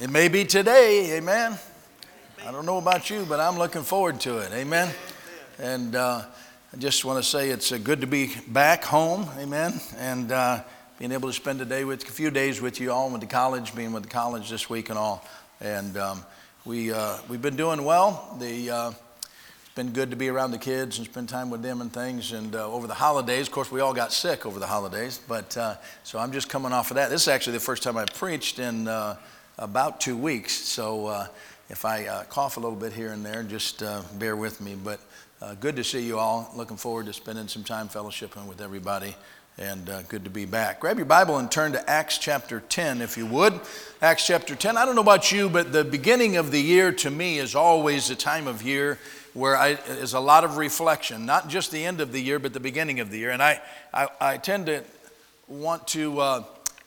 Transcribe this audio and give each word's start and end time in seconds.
It 0.00 0.10
may 0.10 0.26
be 0.26 0.44
today, 0.44 1.18
amen. 1.18 1.56
I 2.44 2.50
don't 2.50 2.66
know 2.66 2.78
about 2.78 3.10
you, 3.10 3.24
but 3.28 3.38
I'm 3.38 3.56
looking 3.56 3.84
forward 3.84 4.18
to 4.22 4.38
it, 4.38 4.50
amen. 4.50 4.92
And 5.60 5.94
uh, 5.94 6.24
I 6.72 6.76
just 6.78 7.04
want 7.04 7.22
to 7.22 7.30
say 7.30 7.50
it's 7.50 7.70
uh, 7.70 7.78
good 7.78 8.00
to 8.00 8.08
be 8.08 8.32
back 8.48 8.82
home, 8.82 9.28
amen, 9.38 9.80
and 9.96 10.32
uh, 10.32 10.64
being 10.98 11.12
able 11.12 11.28
to 11.28 11.32
spend 11.32 11.60
a 11.60 11.64
day 11.64 11.84
with 11.84 12.02
a 12.08 12.10
few 12.10 12.32
days 12.32 12.60
with 12.60 12.80
you 12.80 12.90
all, 12.90 13.08
with 13.08 13.20
the 13.20 13.28
college, 13.28 13.72
being 13.76 13.92
with 13.92 14.02
the 14.02 14.08
college 14.08 14.50
this 14.50 14.68
week 14.68 14.88
and 14.88 14.98
all. 14.98 15.24
And 15.60 15.96
um, 15.96 16.24
we 16.64 16.92
uh, 16.92 17.18
we've 17.28 17.40
been 17.40 17.54
doing 17.54 17.84
well. 17.84 18.36
The 18.40 18.70
uh, 18.72 18.90
it's 18.90 19.74
been 19.76 19.92
good 19.92 20.10
to 20.10 20.16
be 20.16 20.28
around 20.28 20.50
the 20.50 20.58
kids 20.58 20.98
and 20.98 21.06
spend 21.06 21.28
time 21.28 21.50
with 21.50 21.62
them 21.62 21.80
and 21.80 21.92
things. 21.92 22.32
And 22.32 22.56
uh, 22.56 22.68
over 22.68 22.88
the 22.88 22.94
holidays, 22.94 23.46
of 23.46 23.52
course, 23.52 23.70
we 23.70 23.78
all 23.78 23.94
got 23.94 24.12
sick 24.12 24.44
over 24.44 24.58
the 24.58 24.66
holidays, 24.66 25.20
but 25.28 25.52
so 25.52 26.18
I'm 26.18 26.32
just 26.32 26.48
coming 26.48 26.72
off 26.72 26.90
of 26.90 26.96
that. 26.96 27.10
This 27.10 27.22
is 27.22 27.28
actually 27.28 27.52
the 27.52 27.60
first 27.60 27.84
time 27.84 27.96
I've 27.96 28.12
preached 28.12 28.58
in 28.58 28.88
about 29.58 30.00
two 30.00 30.16
weeks. 30.16 30.52
So 30.52 31.06
uh, 31.06 31.26
if 31.70 31.84
I 31.84 32.06
uh, 32.06 32.24
cough 32.24 32.56
a 32.56 32.60
little 32.60 32.78
bit 32.78 32.92
here 32.92 33.12
and 33.12 33.24
there, 33.24 33.42
just 33.42 33.82
uh, 33.82 34.02
bear 34.18 34.36
with 34.36 34.60
me. 34.60 34.74
But 34.74 35.00
uh, 35.40 35.54
good 35.54 35.76
to 35.76 35.84
see 35.84 36.02
you 36.02 36.18
all. 36.18 36.50
Looking 36.56 36.76
forward 36.76 37.06
to 37.06 37.12
spending 37.12 37.48
some 37.48 37.64
time 37.64 37.88
fellowshipping 37.88 38.46
with 38.46 38.60
everybody. 38.60 39.16
And 39.56 39.88
uh, 39.88 40.02
good 40.02 40.24
to 40.24 40.30
be 40.30 40.46
back. 40.46 40.80
Grab 40.80 40.96
your 40.96 41.06
Bible 41.06 41.38
and 41.38 41.48
turn 41.48 41.72
to 41.72 41.90
Acts 41.90 42.18
chapter 42.18 42.60
10, 42.60 43.00
if 43.00 43.16
you 43.16 43.24
would. 43.26 43.60
Acts 44.02 44.26
chapter 44.26 44.56
10. 44.56 44.76
I 44.76 44.84
don't 44.84 44.96
know 44.96 45.00
about 45.00 45.30
you, 45.30 45.48
but 45.48 45.72
the 45.72 45.84
beginning 45.84 46.36
of 46.36 46.50
the 46.50 46.60
year 46.60 46.90
to 46.90 47.10
me 47.10 47.38
is 47.38 47.54
always 47.54 48.10
a 48.10 48.16
time 48.16 48.48
of 48.48 48.62
year 48.62 48.98
where 49.32 49.56
I, 49.56 49.70
is 49.86 50.14
a 50.14 50.20
lot 50.20 50.42
of 50.42 50.56
reflection, 50.56 51.24
not 51.24 51.48
just 51.48 51.70
the 51.70 51.84
end 51.84 52.00
of 52.00 52.10
the 52.10 52.20
year, 52.20 52.40
but 52.40 52.52
the 52.52 52.58
beginning 52.58 52.98
of 52.98 53.12
the 53.12 53.18
year. 53.18 53.30
And 53.30 53.40
I, 53.42 53.60
I, 53.92 54.08
I 54.20 54.36
tend 54.38 54.66
to 54.66 54.82
want 55.46 55.86
to 55.88 56.20
uh, 56.20 56.44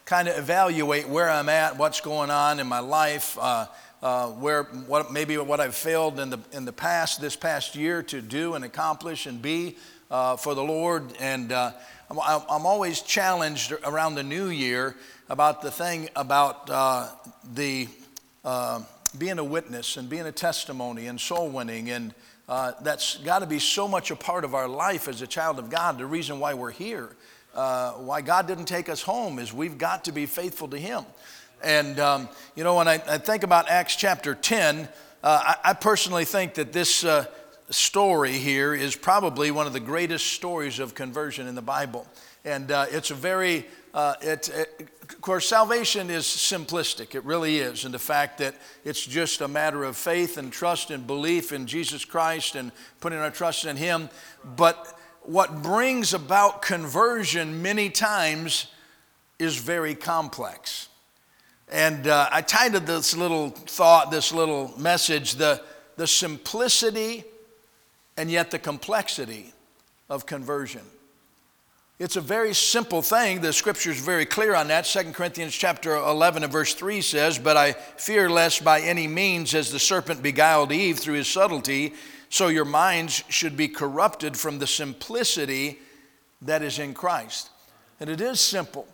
kind 0.07 0.29
of 0.29 0.37
evaluate 0.37 1.05
where 1.09 1.29
I'm 1.29 1.49
at, 1.49 1.77
what's 1.77 1.99
going 1.99 2.31
on 2.31 2.61
in 2.61 2.67
my 2.67 2.79
life, 2.79 3.37
uh, 3.41 3.65
uh, 4.01 4.27
where 4.29 4.63
what, 4.63 5.11
maybe 5.11 5.37
what 5.37 5.59
I've 5.59 5.75
failed 5.75 6.17
in 6.21 6.29
the, 6.29 6.39
in 6.53 6.63
the 6.63 6.71
past, 6.71 7.19
this 7.19 7.35
past 7.35 7.75
year 7.75 8.01
to 8.03 8.21
do 8.21 8.53
and 8.53 8.63
accomplish 8.63 9.25
and 9.25 9.41
be 9.41 9.75
uh, 10.09 10.37
for 10.37 10.55
the 10.55 10.63
Lord. 10.63 11.11
And 11.19 11.51
uh, 11.51 11.73
I'm, 12.09 12.19
I'm, 12.49 12.65
always 12.65 13.01
challenged 13.01 13.73
around 13.83 14.15
the 14.15 14.23
new 14.23 14.47
year 14.47 14.95
about 15.29 15.61
the 15.61 15.71
thing 15.71 16.07
about 16.15 16.69
uh, 16.69 17.09
the 17.53 17.89
uh, 18.45 18.83
being 19.17 19.39
a 19.39 19.43
witness 19.43 19.97
and 19.97 20.09
being 20.09 20.25
a 20.25 20.31
testimony 20.31 21.07
and 21.07 21.19
soul 21.19 21.49
winning. 21.49 21.89
And 21.89 22.13
that's 22.47 23.17
got 23.17 23.39
to 23.39 23.45
be 23.45 23.59
so 23.59 23.89
much 23.89 24.09
a 24.09 24.15
part 24.15 24.45
of 24.45 24.55
our 24.55 24.69
life 24.69 25.09
as 25.09 25.21
a 25.21 25.27
child 25.27 25.59
of 25.59 25.69
God, 25.69 25.97
the 25.97 26.05
reason 26.05 26.39
why 26.39 26.53
we're 26.53 26.71
here 26.71 27.09
uh, 27.57 27.93
why 27.93 28.21
God 28.21 28.47
didn't 28.47 28.65
take 28.65 28.87
us 28.87 29.01
home 29.01 29.39
is 29.39 29.51
we've 29.51 29.79
got 29.79 30.05
to 30.05 30.11
be 30.11 30.27
faithful 30.27 30.67
to 30.69 30.77
Him. 30.77 31.03
And, 31.63 31.99
um, 31.99 32.29
you 32.55 32.63
know, 32.63 32.75
when 32.75 32.87
I, 32.87 33.01
I, 33.07 33.17
think 33.17 33.41
about 33.41 33.67
Acts 33.67 33.95
chapter 33.95 34.35
10, 34.35 34.87
uh, 35.23 35.55
I, 35.63 35.71
I, 35.71 35.73
personally 35.73 36.23
think 36.23 36.53
that 36.53 36.71
this 36.71 37.03
uh, 37.03 37.25
story 37.71 38.33
here 38.33 38.75
is 38.75 38.95
probably 38.95 39.49
one 39.49 39.65
of 39.65 39.73
the 39.73 39.79
greatest 39.79 40.27
stories 40.33 40.77
of 40.77 40.93
conversion 40.93 41.47
in 41.47 41.55
the 41.55 41.63
Bible. 41.63 42.05
And 42.45 42.71
uh, 42.71 42.85
it's 42.91 43.09
a 43.09 43.15
very, 43.15 43.65
uh, 43.91 44.13
it, 44.21 44.49
it, 44.49 44.89
of 45.01 45.21
course, 45.21 45.49
salvation 45.49 46.11
is 46.11 46.25
simplistic. 46.25 47.15
It 47.15 47.23
really 47.25 47.57
is. 47.57 47.85
And 47.85 47.93
the 47.93 47.99
fact 47.99 48.37
that 48.37 48.53
it's 48.85 49.03
just 49.03 49.41
a 49.41 49.47
matter 49.47 49.83
of 49.83 49.97
faith 49.97 50.37
and 50.37 50.53
trust 50.53 50.91
and 50.91 51.07
belief 51.07 51.51
in 51.51 51.65
Jesus 51.65 52.05
Christ 52.05 52.55
and 52.55 52.71
putting 52.99 53.17
our 53.17 53.31
trust 53.31 53.65
in 53.65 53.77
Him. 53.77 54.09
But 54.55 54.96
what 55.27 55.61
brings 55.61 56.13
about 56.13 56.61
conversion 56.61 57.61
many 57.61 57.89
times 57.89 58.67
is 59.37 59.57
very 59.57 59.93
complex. 59.93 60.87
And 61.69 62.07
uh, 62.07 62.29
I 62.31 62.41
titled 62.41 62.85
this 62.85 63.15
little 63.15 63.49
thought, 63.49 64.09
this 64.09 64.31
little 64.31 64.73
message, 64.79 65.33
the, 65.33 65.61
the 65.97 66.07
simplicity 66.07 67.25
and 68.15 68.31
yet 68.31 68.51
the 68.51 68.59
complexity 68.59 69.51
of 70.09 70.25
conversion. 70.25 70.81
It's 71.99 72.15
a 72.15 72.21
very 72.21 72.53
simple 72.53 73.01
thing. 73.01 73.41
The 73.41 73.51
scripture 73.51 73.91
is 73.91 73.99
very 73.99 74.25
clear 74.25 74.55
on 74.55 74.69
that. 74.69 74.85
2 74.85 75.11
Corinthians 75.11 75.53
chapter 75.53 75.95
11 75.95 76.43
and 76.43 76.51
verse 76.51 76.73
3 76.73 77.01
says, 77.01 77.37
But 77.37 77.57
I 77.57 77.73
fear 77.73 78.29
lest 78.29 78.63
by 78.63 78.79
any 78.79 79.07
means, 79.07 79.53
as 79.53 79.71
the 79.71 79.79
serpent 79.79 80.23
beguiled 80.23 80.71
Eve 80.71 80.99
through 80.99 81.15
his 81.15 81.27
subtlety, 81.27 81.95
so 82.29 82.47
your 82.47 82.65
minds 82.65 83.23
should 83.29 83.55
be 83.55 83.67
corrupted 83.67 84.37
from 84.37 84.59
the 84.59 84.67
simplicity 84.67 85.79
that 86.41 86.61
is 86.61 86.79
in 86.79 86.93
Christ. 86.93 87.49
And 87.99 88.09
it 88.09 88.21
is 88.21 88.39
simple, 88.39 88.87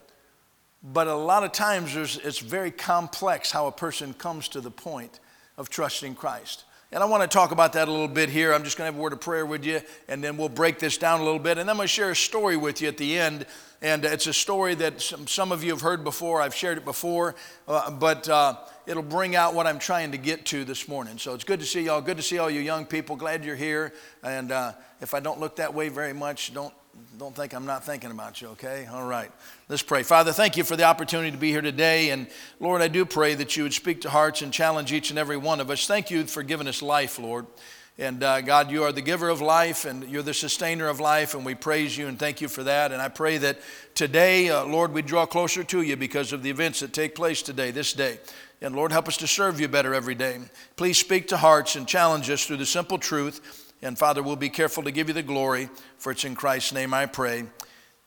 but 0.81 1.07
a 1.07 1.15
lot 1.15 1.43
of 1.43 1.51
times 1.51 1.95
it's 1.95 2.39
very 2.39 2.71
complex 2.71 3.51
how 3.51 3.67
a 3.67 3.71
person 3.71 4.13
comes 4.13 4.47
to 4.49 4.61
the 4.61 4.71
point 4.71 5.19
of 5.57 5.69
trusting 5.69 6.15
Christ. 6.15 6.63
And 6.93 7.01
I 7.01 7.07
want 7.07 7.23
to 7.23 7.27
talk 7.27 7.49
about 7.49 7.73
that 7.73 7.87
a 7.87 7.91
little 7.91 8.07
bit 8.07 8.29
here. 8.29 8.53
I'm 8.53 8.63
just 8.63 8.77
going 8.77 8.87
to 8.87 8.93
have 8.93 8.99
a 8.99 9.01
word 9.01 9.13
of 9.13 9.19
prayer 9.19 9.47
with 9.47 9.65
you, 9.65 9.81
and 10.07 10.23
then 10.23 10.37
we'll 10.37 10.47
break 10.47 10.77
this 10.77 10.95
down 10.95 11.21
a 11.21 11.23
little 11.23 11.39
bit. 11.39 11.57
And 11.57 11.61
then 11.61 11.71
I'm 11.71 11.77
going 11.77 11.87
to 11.87 11.91
share 11.91 12.11
a 12.11 12.15
story 12.15 12.55
with 12.55 12.83
you 12.83 12.87
at 12.87 12.97
the 12.97 13.17
end. 13.17 13.47
And 13.81 14.05
it's 14.05 14.27
a 14.27 14.33
story 14.33 14.75
that 14.75 15.01
some, 15.01 15.25
some 15.25 15.51
of 15.51 15.63
you 15.63 15.71
have 15.71 15.81
heard 15.81 16.03
before. 16.03 16.39
I've 16.39 16.53
shared 16.53 16.77
it 16.77 16.85
before, 16.85 17.33
uh, 17.67 17.89
but 17.89 18.29
uh, 18.29 18.57
it'll 18.85 19.01
bring 19.01 19.35
out 19.35 19.55
what 19.55 19.65
I'm 19.65 19.79
trying 19.79 20.11
to 20.11 20.19
get 20.19 20.45
to 20.45 20.65
this 20.65 20.87
morning. 20.87 21.17
So 21.17 21.33
it's 21.33 21.43
good 21.43 21.59
to 21.61 21.65
see 21.65 21.81
y'all. 21.81 21.99
Good 21.99 22.17
to 22.17 22.23
see 22.23 22.37
all 22.37 22.51
you 22.51 22.61
young 22.61 22.85
people. 22.85 23.15
Glad 23.15 23.43
you're 23.43 23.55
here. 23.55 23.91
And 24.21 24.51
uh, 24.51 24.73
if 25.01 25.15
I 25.15 25.19
don't 25.19 25.39
look 25.39 25.55
that 25.55 25.73
way 25.73 25.89
very 25.89 26.13
much, 26.13 26.53
don't 26.53 26.75
don't 27.17 27.35
think 27.35 27.53
I'm 27.53 27.65
not 27.65 27.85
thinking 27.85 28.11
about 28.11 28.41
you, 28.41 28.49
okay? 28.49 28.87
All 28.91 29.05
right. 29.05 29.31
Let's 29.69 29.83
pray. 29.83 30.01
Father, 30.03 30.31
thank 30.31 30.57
you 30.57 30.63
for 30.63 30.75
the 30.75 30.83
opportunity 30.83 31.29
to 31.31 31.37
be 31.37 31.51
here 31.51 31.61
today. 31.61 32.09
And 32.09 32.27
Lord, 32.59 32.81
I 32.81 32.87
do 32.87 33.05
pray 33.05 33.35
that 33.35 33.55
you 33.55 33.63
would 33.63 33.73
speak 33.73 34.01
to 34.01 34.09
hearts 34.09 34.41
and 34.41 34.51
challenge 34.51 34.91
each 34.91 35.11
and 35.11 35.19
every 35.19 35.37
one 35.37 35.59
of 35.59 35.69
us. 35.69 35.85
Thank 35.85 36.09
you 36.09 36.23
for 36.25 36.41
giving 36.41 36.67
us 36.67 36.81
life, 36.81 37.19
Lord. 37.19 37.45
And 37.99 38.23
uh, 38.23 38.41
God, 38.41 38.71
you 38.71 38.83
are 38.83 38.91
the 38.91 39.03
giver 39.03 39.29
of 39.29 39.41
life 39.41 39.85
and 39.85 40.09
you're 40.09 40.23
the 40.23 40.33
sustainer 40.33 40.87
of 40.87 40.99
life, 40.99 41.35
and 41.35 41.45
we 41.45 41.53
praise 41.53 41.95
you 41.95 42.07
and 42.07 42.17
thank 42.17 42.41
you 42.41 42.47
for 42.47 42.63
that. 42.63 42.91
And 42.91 42.99
I 42.99 43.09
pray 43.09 43.37
that 43.37 43.59
today, 43.93 44.49
uh, 44.49 44.65
Lord, 44.65 44.91
we 44.91 45.03
draw 45.03 45.27
closer 45.27 45.63
to 45.65 45.81
you 45.83 45.95
because 45.95 46.33
of 46.33 46.41
the 46.41 46.49
events 46.49 46.79
that 46.79 46.93
take 46.93 47.13
place 47.13 47.43
today, 47.43 47.69
this 47.69 47.93
day. 47.93 48.17
And 48.61 48.75
Lord, 48.75 48.91
help 48.91 49.07
us 49.07 49.17
to 49.17 49.27
serve 49.27 49.59
you 49.59 49.67
better 49.67 49.93
every 49.93 50.15
day. 50.15 50.39
Please 50.75 50.97
speak 50.97 51.27
to 51.27 51.37
hearts 51.37 51.75
and 51.75 51.87
challenge 51.87 52.29
us 52.31 52.43
through 52.43 52.57
the 52.57 52.65
simple 52.65 52.97
truth 52.97 53.62
and 53.83 53.99
Father, 53.99 54.23
we'll 54.23 54.37
be 54.37 54.49
careful 54.49 54.83
to 54.83 54.91
give 54.91 55.09
you 55.09 55.13
the 55.13 55.21
glory, 55.21 55.69
for 55.97 56.13
it's 56.13 56.23
in 56.23 56.35
Christ's 56.35 56.71
name 56.71 56.93
I 56.93 57.05
pray. 57.05 57.43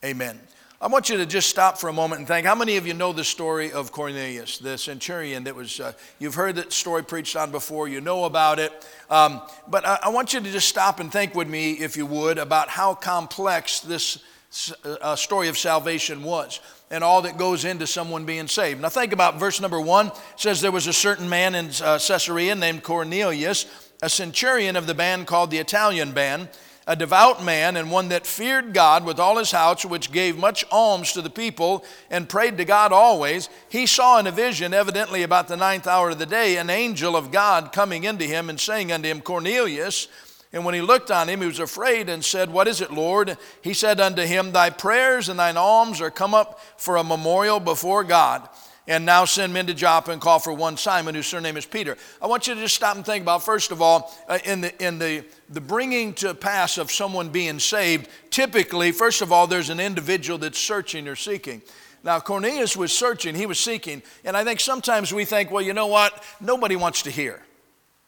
Amen. 0.02 0.40
I 0.80 0.88
want 0.88 1.10
you 1.10 1.18
to 1.18 1.26
just 1.26 1.50
stop 1.50 1.78
for 1.78 1.88
a 1.88 1.92
moment 1.92 2.20
and 2.20 2.28
think 2.28 2.46
how 2.46 2.54
many 2.54 2.78
of 2.78 2.86
you 2.86 2.94
know 2.94 3.12
the 3.12 3.24
story 3.24 3.72
of 3.72 3.92
Cornelius, 3.92 4.58
the 4.58 4.78
centurion 4.78 5.44
that 5.44 5.54
was, 5.54 5.78
uh, 5.78 5.92
you've 6.18 6.34
heard 6.34 6.56
that 6.56 6.72
story 6.72 7.02
preached 7.02 7.36
on 7.36 7.50
before, 7.50 7.88
you 7.88 8.00
know 8.00 8.24
about 8.24 8.58
it. 8.58 8.86
Um, 9.10 9.42
but 9.68 9.86
I, 9.86 9.98
I, 10.04 10.08
want 10.08 10.32
you 10.32 10.40
to 10.40 10.50
just 10.50 10.68
stop 10.68 10.98
and 11.00 11.12
think 11.12 11.34
with 11.34 11.48
me, 11.48 11.72
if 11.72 11.96
you 11.96 12.06
would, 12.06 12.38
about 12.38 12.68
how 12.68 12.94
complex 12.94 13.80
this 13.80 14.22
uh, 14.84 15.16
story 15.16 15.48
of 15.48 15.58
salvation 15.58 16.22
was 16.22 16.60
and 16.90 17.02
all 17.02 17.22
that 17.22 17.36
goes 17.36 17.64
into 17.64 17.86
someone 17.86 18.24
being 18.24 18.46
saved. 18.46 18.80
Now, 18.80 18.88
think 18.88 19.12
about 19.12 19.38
verse 19.38 19.60
number 19.60 19.80
one. 19.80 20.06
It 20.08 20.14
says 20.36 20.60
there 20.60 20.70
was 20.72 20.86
a 20.86 20.92
certain 20.92 21.28
man 21.28 21.54
in 21.54 21.70
uh, 21.82 21.98
Caesarea 21.98 22.54
named 22.54 22.82
Cornelius 22.82 23.85
a 24.02 24.08
centurion 24.08 24.76
of 24.76 24.86
the 24.86 24.94
band 24.94 25.26
called 25.26 25.50
the 25.50 25.58
Italian 25.58 26.12
band, 26.12 26.48
a 26.86 26.94
devout 26.94 27.42
man 27.42 27.76
and 27.76 27.90
one 27.90 28.08
that 28.10 28.26
feared 28.26 28.72
God 28.72 29.04
with 29.04 29.18
all 29.18 29.38
his 29.38 29.50
house, 29.50 29.84
which 29.84 30.12
gave 30.12 30.38
much 30.38 30.64
alms 30.70 31.12
to 31.12 31.22
the 31.22 31.30
people 31.30 31.84
and 32.10 32.28
prayed 32.28 32.56
to 32.58 32.64
God 32.64 32.92
always, 32.92 33.48
he 33.68 33.86
saw 33.86 34.18
in 34.20 34.26
a 34.26 34.30
vision, 34.32 34.72
evidently 34.72 35.22
about 35.24 35.48
the 35.48 35.56
ninth 35.56 35.86
hour 35.86 36.10
of 36.10 36.18
the 36.18 36.26
day, 36.26 36.58
an 36.58 36.70
angel 36.70 37.16
of 37.16 37.32
God 37.32 37.72
coming 37.72 38.04
into 38.04 38.24
him 38.24 38.48
and 38.48 38.60
saying 38.60 38.92
unto 38.92 39.08
him, 39.08 39.20
Cornelius. 39.20 40.06
And 40.52 40.64
when 40.64 40.74
he 40.74 40.80
looked 40.80 41.10
on 41.10 41.28
him, 41.28 41.40
he 41.40 41.46
was 41.46 41.58
afraid 41.58 42.08
and 42.08 42.24
said, 42.24 42.50
What 42.50 42.68
is 42.68 42.80
it, 42.80 42.92
Lord? 42.92 43.36
He 43.62 43.74
said 43.74 43.98
unto 43.98 44.22
him, 44.22 44.52
Thy 44.52 44.70
prayers 44.70 45.28
and 45.28 45.40
thine 45.40 45.56
alms 45.56 46.00
are 46.00 46.10
come 46.10 46.34
up 46.34 46.60
for 46.76 46.96
a 46.96 47.04
memorial 47.04 47.58
before 47.58 48.04
God 48.04 48.48
and 48.86 49.04
now 49.04 49.24
send 49.24 49.52
men 49.52 49.66
to 49.66 49.74
Joppa 49.74 50.12
and 50.12 50.20
call 50.20 50.38
for 50.38 50.52
one 50.52 50.76
Simon, 50.76 51.14
whose 51.14 51.26
surname 51.26 51.56
is 51.56 51.66
Peter. 51.66 51.96
I 52.22 52.26
want 52.26 52.46
you 52.46 52.54
to 52.54 52.60
just 52.60 52.74
stop 52.74 52.96
and 52.96 53.04
think 53.04 53.22
about, 53.22 53.42
first 53.42 53.70
of 53.70 53.82
all, 53.82 54.14
uh, 54.28 54.38
in, 54.44 54.60
the, 54.60 54.84
in 54.84 54.98
the, 54.98 55.24
the 55.48 55.60
bringing 55.60 56.12
to 56.14 56.34
pass 56.34 56.78
of 56.78 56.90
someone 56.90 57.30
being 57.30 57.58
saved, 57.58 58.08
typically, 58.30 58.92
first 58.92 59.22
of 59.22 59.32
all, 59.32 59.46
there's 59.46 59.70
an 59.70 59.80
individual 59.80 60.38
that's 60.38 60.58
searching 60.58 61.08
or 61.08 61.16
seeking. 61.16 61.62
Now, 62.04 62.20
Cornelius 62.20 62.76
was 62.76 62.96
searching, 62.96 63.34
he 63.34 63.46
was 63.46 63.58
seeking, 63.58 64.02
and 64.24 64.36
I 64.36 64.44
think 64.44 64.60
sometimes 64.60 65.12
we 65.12 65.24
think, 65.24 65.50
well, 65.50 65.62
you 65.62 65.72
know 65.72 65.88
what? 65.88 66.22
Nobody 66.40 66.76
wants 66.76 67.02
to 67.02 67.10
hear. 67.10 67.42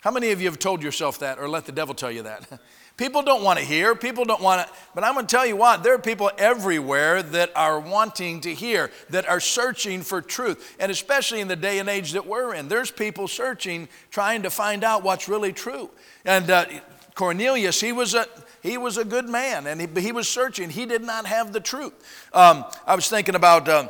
How 0.01 0.13
many 0.13 0.31
of 0.31 0.41
you 0.41 0.49
have 0.49 0.61
told 0.61 0.83
yourself 0.83 1.19
that 1.19 1.39
or 1.41 1.49
let 1.49 1.67
the 1.67 1.73
devil 1.73 1.95
tell 1.95 2.13
you 2.13 2.23
that? 2.23 2.61
People 2.99 3.23
don't 3.23 3.45
want 3.45 3.61
to 3.61 3.65
hear, 3.65 3.95
people 3.95 4.25
don't 4.25 4.43
want 4.43 4.67
to, 4.67 4.75
but 4.93 5.05
I'm 5.05 5.15
going 5.15 5.25
to 5.25 5.31
tell 5.31 5.47
you 5.47 5.55
what, 5.55 5.85
there 5.85 5.95
are 5.95 6.01
people 6.01 6.33
everywhere 6.37 7.23
that 7.23 7.53
are 7.55 7.79
wanting 7.79 8.41
to 8.41 8.53
hear, 8.53 8.91
that 9.11 9.29
are 9.29 9.39
searching 9.39 10.03
for 10.03 10.21
truth. 10.21 10.77
And 10.81 10.91
especially 10.91 11.41
in 11.41 11.47
the 11.47 11.55
day 11.55 11.79
and 11.79 11.89
age 11.89 12.11
that 12.13 12.27
we're 12.27 12.55
in, 12.55 12.67
there's 12.67 12.91
people 12.91 13.29
searching, 13.29 13.89
trying 14.11 14.43
to 14.43 14.51
find 14.51 14.83
out 14.83 15.05
what's 15.05 15.29
really 15.29 15.53
true. 15.53 15.91
And 16.25 16.51
uh, 16.51 16.67
Cornelius, 17.15 17.81
he 17.81 17.93
was 17.93 18.15
a, 18.15 18.27
he 18.65 18.77
was 18.77 18.97
a 18.97 19.05
good 19.05 19.29
man 19.29 19.69
and 19.69 19.81
he, 19.81 20.01
he 20.01 20.11
was 20.11 20.29
searching. 20.29 20.69
He 20.69 20.85
did 20.85 21.03
not 21.03 21.25
have 21.25 21.53
the 21.53 21.61
truth. 21.61 21.95
Um, 22.35 22.65
I 22.85 22.97
was 22.97 23.09
thinking 23.09 23.37
about. 23.37 23.69
Uh, 23.69 23.89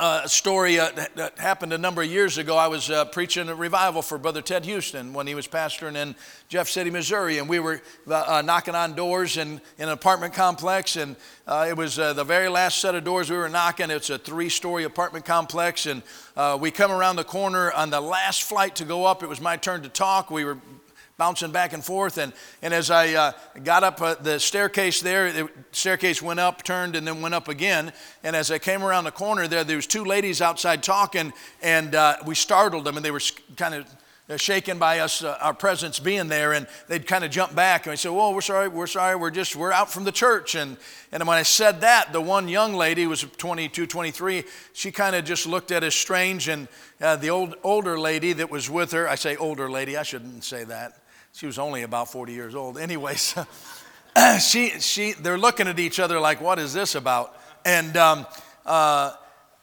uh, 0.00 0.26
story 0.26 0.80
uh, 0.80 0.90
that 1.14 1.38
happened 1.38 1.74
a 1.74 1.78
number 1.78 2.00
of 2.00 2.08
years 2.08 2.38
ago. 2.38 2.56
I 2.56 2.68
was 2.68 2.88
uh, 2.88 3.04
preaching 3.04 3.50
a 3.50 3.54
revival 3.54 4.00
for 4.00 4.16
Brother 4.16 4.40
Ted 4.40 4.64
Houston 4.64 5.12
when 5.12 5.26
he 5.26 5.34
was 5.34 5.46
pastoring 5.46 5.94
in 5.94 6.14
Jeff 6.48 6.70
City, 6.70 6.90
Missouri, 6.90 7.36
and 7.36 7.46
we 7.46 7.58
were 7.58 7.82
uh, 8.08 8.24
uh, 8.26 8.42
knocking 8.42 8.74
on 8.74 8.94
doors 8.94 9.36
in, 9.36 9.60
in, 9.76 9.84
an 9.84 9.88
apartment 9.90 10.32
complex, 10.32 10.96
and 10.96 11.16
uh, 11.46 11.66
it 11.68 11.76
was 11.76 11.96
the 11.96 12.24
very 12.24 12.48
last 12.48 12.78
set 12.78 12.94
of 12.94 13.04
doors 13.04 13.30
we 13.30 13.36
were 13.36 13.50
knocking. 13.50 13.90
It's 13.90 14.08
a 14.08 14.16
three-story 14.16 14.84
apartment 14.84 15.26
complex, 15.26 15.84
and 15.84 16.02
we 16.60 16.70
come 16.70 16.90
around 16.90 17.16
the 17.16 17.24
corner 17.24 17.70
on 17.72 17.90
the 17.90 18.00
last 18.00 18.44
flight 18.44 18.76
to 18.76 18.86
go 18.86 19.04
up. 19.04 19.22
It 19.22 19.28
was 19.28 19.40
my 19.40 19.58
turn 19.58 19.82
to 19.82 19.90
talk. 19.90 20.30
We 20.30 20.46
were 20.46 20.56
bouncing 21.20 21.52
back 21.52 21.74
and 21.74 21.84
forth. 21.84 22.16
And, 22.16 22.32
and 22.62 22.72
as 22.72 22.90
I 22.90 23.12
uh, 23.12 23.32
got 23.62 23.84
up 23.84 24.00
uh, 24.00 24.14
the 24.14 24.40
staircase 24.40 25.02
there, 25.02 25.30
the 25.30 25.50
staircase 25.70 26.22
went 26.22 26.40
up, 26.40 26.62
turned, 26.62 26.96
and 26.96 27.06
then 27.06 27.20
went 27.20 27.34
up 27.34 27.48
again. 27.48 27.92
And 28.24 28.34
as 28.34 28.50
I 28.50 28.58
came 28.58 28.82
around 28.82 29.04
the 29.04 29.10
corner 29.10 29.46
there, 29.46 29.62
there 29.62 29.76
was 29.76 29.86
two 29.86 30.06
ladies 30.06 30.40
outside 30.40 30.82
talking, 30.82 31.34
and 31.60 31.94
uh, 31.94 32.16
we 32.24 32.34
startled 32.34 32.86
them, 32.86 32.96
and 32.96 33.04
they 33.04 33.10
were 33.10 33.20
kind 33.54 33.74
of 33.74 33.86
uh, 34.30 34.36
shaken 34.36 34.78
by 34.78 35.00
us, 35.00 35.24
uh, 35.24 35.36
our 35.40 35.52
presence 35.52 35.98
being 35.98 36.28
there, 36.28 36.52
and 36.52 36.66
they'd 36.86 37.06
kind 37.06 37.24
of 37.24 37.32
jump 37.32 37.52
back 37.54 37.86
and 37.86 37.92
I 37.92 37.96
said, 37.96 38.12
"Whoa, 38.12 38.30
we're 38.30 38.40
sorry, 38.40 38.68
we're 38.68 38.86
sorry, 38.86 39.16
we're 39.16 39.30
just 39.30 39.56
we're 39.56 39.72
out 39.72 39.90
from 39.90 40.04
the 40.04 40.12
church." 40.12 40.54
And 40.54 40.76
and 41.10 41.26
when 41.26 41.36
I 41.36 41.42
said 41.42 41.80
that, 41.80 42.12
the 42.12 42.20
one 42.20 42.46
young 42.46 42.74
lady 42.74 43.08
was 43.08 43.22
22, 43.22 43.88
23. 43.88 44.44
She 44.72 44.92
kind 44.92 45.16
of 45.16 45.24
just 45.24 45.46
looked 45.46 45.72
at 45.72 45.82
us 45.82 45.96
strange, 45.96 46.46
and 46.46 46.68
uh, 47.00 47.16
the 47.16 47.28
old 47.28 47.56
older 47.64 47.98
lady 47.98 48.32
that 48.34 48.50
was 48.50 48.70
with 48.70 48.92
her, 48.92 49.08
I 49.08 49.16
say 49.16 49.34
older 49.34 49.68
lady, 49.68 49.96
I 49.96 50.04
shouldn't 50.04 50.44
say 50.44 50.62
that. 50.62 50.99
She 51.32 51.46
was 51.46 51.58
only 51.58 51.82
about 51.82 52.10
40 52.10 52.32
years 52.32 52.54
old. 52.54 52.76
Anyways, 52.76 53.36
she, 54.40 54.70
she, 54.80 55.12
they're 55.12 55.38
looking 55.38 55.68
at 55.68 55.78
each 55.78 56.00
other 56.00 56.18
like, 56.18 56.40
what 56.40 56.58
is 56.58 56.72
this 56.72 56.94
about? 56.94 57.36
And 57.64 57.96
um, 57.96 58.26
uh, 58.66 59.12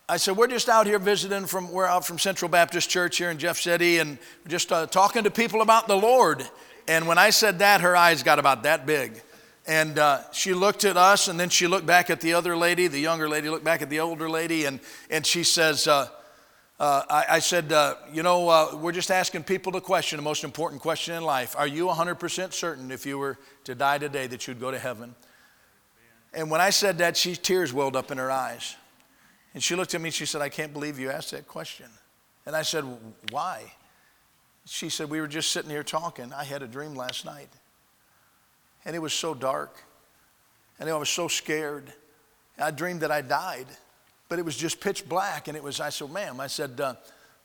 I 0.08 0.18
said, 0.18 0.38
we're 0.38 0.48
just 0.48 0.70
out 0.70 0.88
here 0.88 1.00
visiting 1.00 1.46
from, 1.46 1.72
we're 1.72 1.86
out 1.86 2.06
from 2.06 2.20
Central 2.20 2.48
Baptist 2.48 2.90
Church 2.90 3.18
here 3.18 3.30
in 3.30 3.38
Jeff 3.38 3.58
City 3.58 3.98
and 3.98 4.18
just 4.48 4.72
uh, 4.72 4.86
talking 4.88 5.26
to 5.26 5.32
people 5.32 5.62
about 5.62 5.88
the 5.88 5.98
Lord. 5.98 6.48
And 6.88 7.08
when 7.08 7.18
I 7.18 7.32
said 7.32 7.60
that, 7.60 7.82
her 7.82 7.96
eyes 7.98 8.24
got 8.24 8.40
about 8.40 8.64
that 8.64 8.86
big. 8.86 9.22
And 9.68 10.00
uh, 10.00 10.22
she 10.32 10.54
looked 10.54 10.86
at 10.86 10.96
us 10.96 11.28
and 11.28 11.38
then 11.38 11.50
she 11.50 11.68
looked 11.68 11.86
back 11.86 12.10
at 12.10 12.22
the 12.22 12.34
other 12.34 12.56
lady, 12.56 12.88
the 12.88 13.00
younger 13.00 13.28
lady 13.28 13.50
looked 13.50 13.66
back 13.66 13.82
at 13.82 13.90
the 13.90 14.00
older 14.00 14.30
lady, 14.30 14.64
and, 14.64 14.80
and 15.10 15.26
she 15.26 15.44
says, 15.44 15.88
uh, 15.90 16.08
uh, 16.80 17.02
I, 17.10 17.26
I, 17.30 17.40
said, 17.40 17.72
uh, 17.72 17.96
you 18.14 18.22
know, 18.22 18.50
uh, 18.50 18.76
we're 18.76 18.92
just 18.92 19.10
asking 19.10 19.44
people 19.44 19.72
the 19.72 19.82
question, 19.82 20.18
the 20.18 20.24
most 20.24 20.44
important 20.44 20.80
question 20.80 21.16
in 21.16 21.24
life. 21.24 21.56
Are 21.58 21.66
you 21.66 21.88
100% 21.88 22.54
certain 22.54 22.92
if 22.92 23.04
you 23.06 23.18
were 23.18 23.40
to 23.64 23.74
die 23.74 23.98
today 23.98 24.28
that 24.28 24.48
you'd 24.48 24.60
go 24.60 24.70
to 24.70 24.78
heaven? 24.78 25.16
And 26.34 26.52
when 26.52 26.62
I 26.62 26.70
said 26.70 27.00
that, 27.00 27.18
she 27.18 27.36
tears 27.36 27.74
welled 27.74 27.96
up 27.96 28.12
in 28.12 28.20
her 28.20 28.30
eyes. 28.30 28.76
And 29.56 29.64
she 29.64 29.74
looked 29.74 29.96
at 29.96 30.02
me 30.02 30.10
and 30.10 30.14
she 30.14 30.28
said, 30.28 30.42
I 30.42 30.50
can't 30.50 30.72
believe 30.72 31.00
you 31.00 31.10
asked 31.10 31.32
that 31.32 31.48
question. 31.48 31.88
And 32.46 32.56
I 32.56 32.62
said, 32.62 32.86
Why? 33.32 33.74
She 34.66 34.90
said, 34.90 35.10
We 35.10 35.20
were 35.20 35.28
just 35.28 35.52
sitting 35.52 35.72
here 35.72 35.84
talking. 35.84 36.32
I 36.32 36.44
had 36.44 36.62
a 36.62 36.68
dream 36.68 36.94
last 36.94 37.26
night. 37.26 37.50
And 38.86 38.96
it 38.96 39.00
was 39.00 39.14
so 39.14 39.34
dark. 39.34 39.84
And 40.80 40.88
I 40.88 40.96
was 40.96 41.10
so 41.10 41.28
scared. 41.28 41.92
I 42.60 42.70
dreamed 42.70 43.02
that 43.02 43.12
I 43.12 43.22
died 43.22 43.66
but 44.30 44.40
it 44.40 44.46
was 44.46 44.58
just 44.58 44.80
pitch 44.80 45.08
black. 45.08 45.48
And 45.48 45.56
it 45.56 45.64
was, 45.64 45.80
I 45.80 45.90
said, 45.90 46.12
ma'am, 46.12 46.40
I 46.40 46.48
said, 46.48 46.80
uh, 46.80 46.96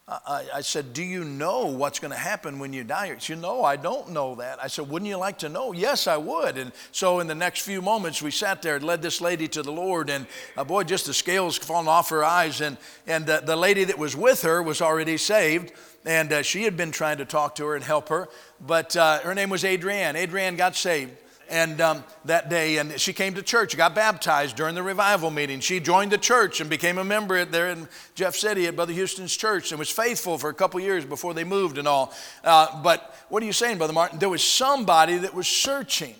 I, 0.08 0.44
I, 0.54 0.60
said, 0.62 0.92
do 0.92 1.02
you 1.02 1.24
know 1.24 1.66
what's 1.66 2.00
going 2.00 2.10
to 2.10 2.18
happen 2.18 2.58
when 2.58 2.72
you 2.72 2.82
die? 2.82 3.14
She 3.18 3.32
said, 3.34 3.42
no, 3.42 3.62
I 3.62 3.76
don't 3.76 4.10
know 4.10 4.34
that. 4.34 4.62
I 4.62 4.66
said, 4.66 4.88
wouldn't 4.88 5.08
you 5.08 5.16
like 5.16 5.38
to 5.38 5.48
know? 5.48 5.72
Yes, 5.72 6.08
I 6.08 6.16
would. 6.16 6.58
And 6.58 6.72
so 6.90 7.20
in 7.20 7.28
the 7.28 7.36
next 7.36 7.60
few 7.60 7.80
moments, 7.80 8.20
we 8.20 8.32
sat 8.32 8.62
there 8.62 8.76
and 8.76 8.84
led 8.84 9.00
this 9.00 9.20
lady 9.20 9.46
to 9.48 9.62
the 9.62 9.70
Lord. 9.70 10.10
And 10.10 10.26
uh, 10.56 10.64
boy, 10.64 10.82
just 10.82 11.06
the 11.06 11.14
scales 11.14 11.56
falling 11.56 11.86
off 11.86 12.10
her 12.10 12.24
eyes. 12.24 12.60
And, 12.60 12.76
and 13.06 13.28
uh, 13.30 13.40
the 13.40 13.56
lady 13.56 13.84
that 13.84 13.98
was 13.98 14.16
with 14.16 14.42
her 14.42 14.60
was 14.60 14.82
already 14.82 15.16
saved. 15.18 15.72
And 16.04 16.32
uh, 16.32 16.42
she 16.42 16.64
had 16.64 16.76
been 16.76 16.90
trying 16.90 17.18
to 17.18 17.24
talk 17.24 17.54
to 17.56 17.66
her 17.66 17.76
and 17.76 17.84
help 17.84 18.08
her. 18.08 18.28
But 18.60 18.96
uh, 18.96 19.20
her 19.20 19.36
name 19.36 19.50
was 19.50 19.64
Adrienne. 19.64 20.16
Adrienne 20.16 20.56
got 20.56 20.74
saved 20.74 21.12
and 21.52 21.82
um, 21.82 22.02
that 22.24 22.48
day 22.48 22.78
and 22.78 22.98
she 22.98 23.12
came 23.12 23.34
to 23.34 23.42
church 23.42 23.76
got 23.76 23.94
baptized 23.94 24.56
during 24.56 24.74
the 24.74 24.82
revival 24.82 25.30
meeting. 25.30 25.60
She 25.60 25.80
joined 25.80 26.10
the 26.10 26.18
church 26.18 26.62
and 26.62 26.70
became 26.70 26.96
a 26.96 27.04
member 27.04 27.44
there 27.44 27.68
in 27.68 27.88
jeff 28.14 28.34
city 28.34 28.66
at 28.66 28.74
brother 28.74 28.94
houston's 28.94 29.36
church 29.36 29.70
and 29.70 29.78
was 29.78 29.90
faithful 29.90 30.38
for 30.38 30.48
a 30.48 30.54
couple 30.54 30.80
years 30.80 31.04
before 31.04 31.34
they 31.34 31.44
moved 31.44 31.76
and 31.76 31.86
all. 31.86 32.12
Uh, 32.42 32.82
but 32.82 33.14
what 33.28 33.42
are 33.42 33.46
you 33.46 33.52
saying 33.52 33.76
brother 33.76 33.92
martin? 33.92 34.18
There 34.18 34.30
was 34.30 34.42
somebody 34.42 35.18
that 35.18 35.34
was 35.34 35.46
searching. 35.46 36.14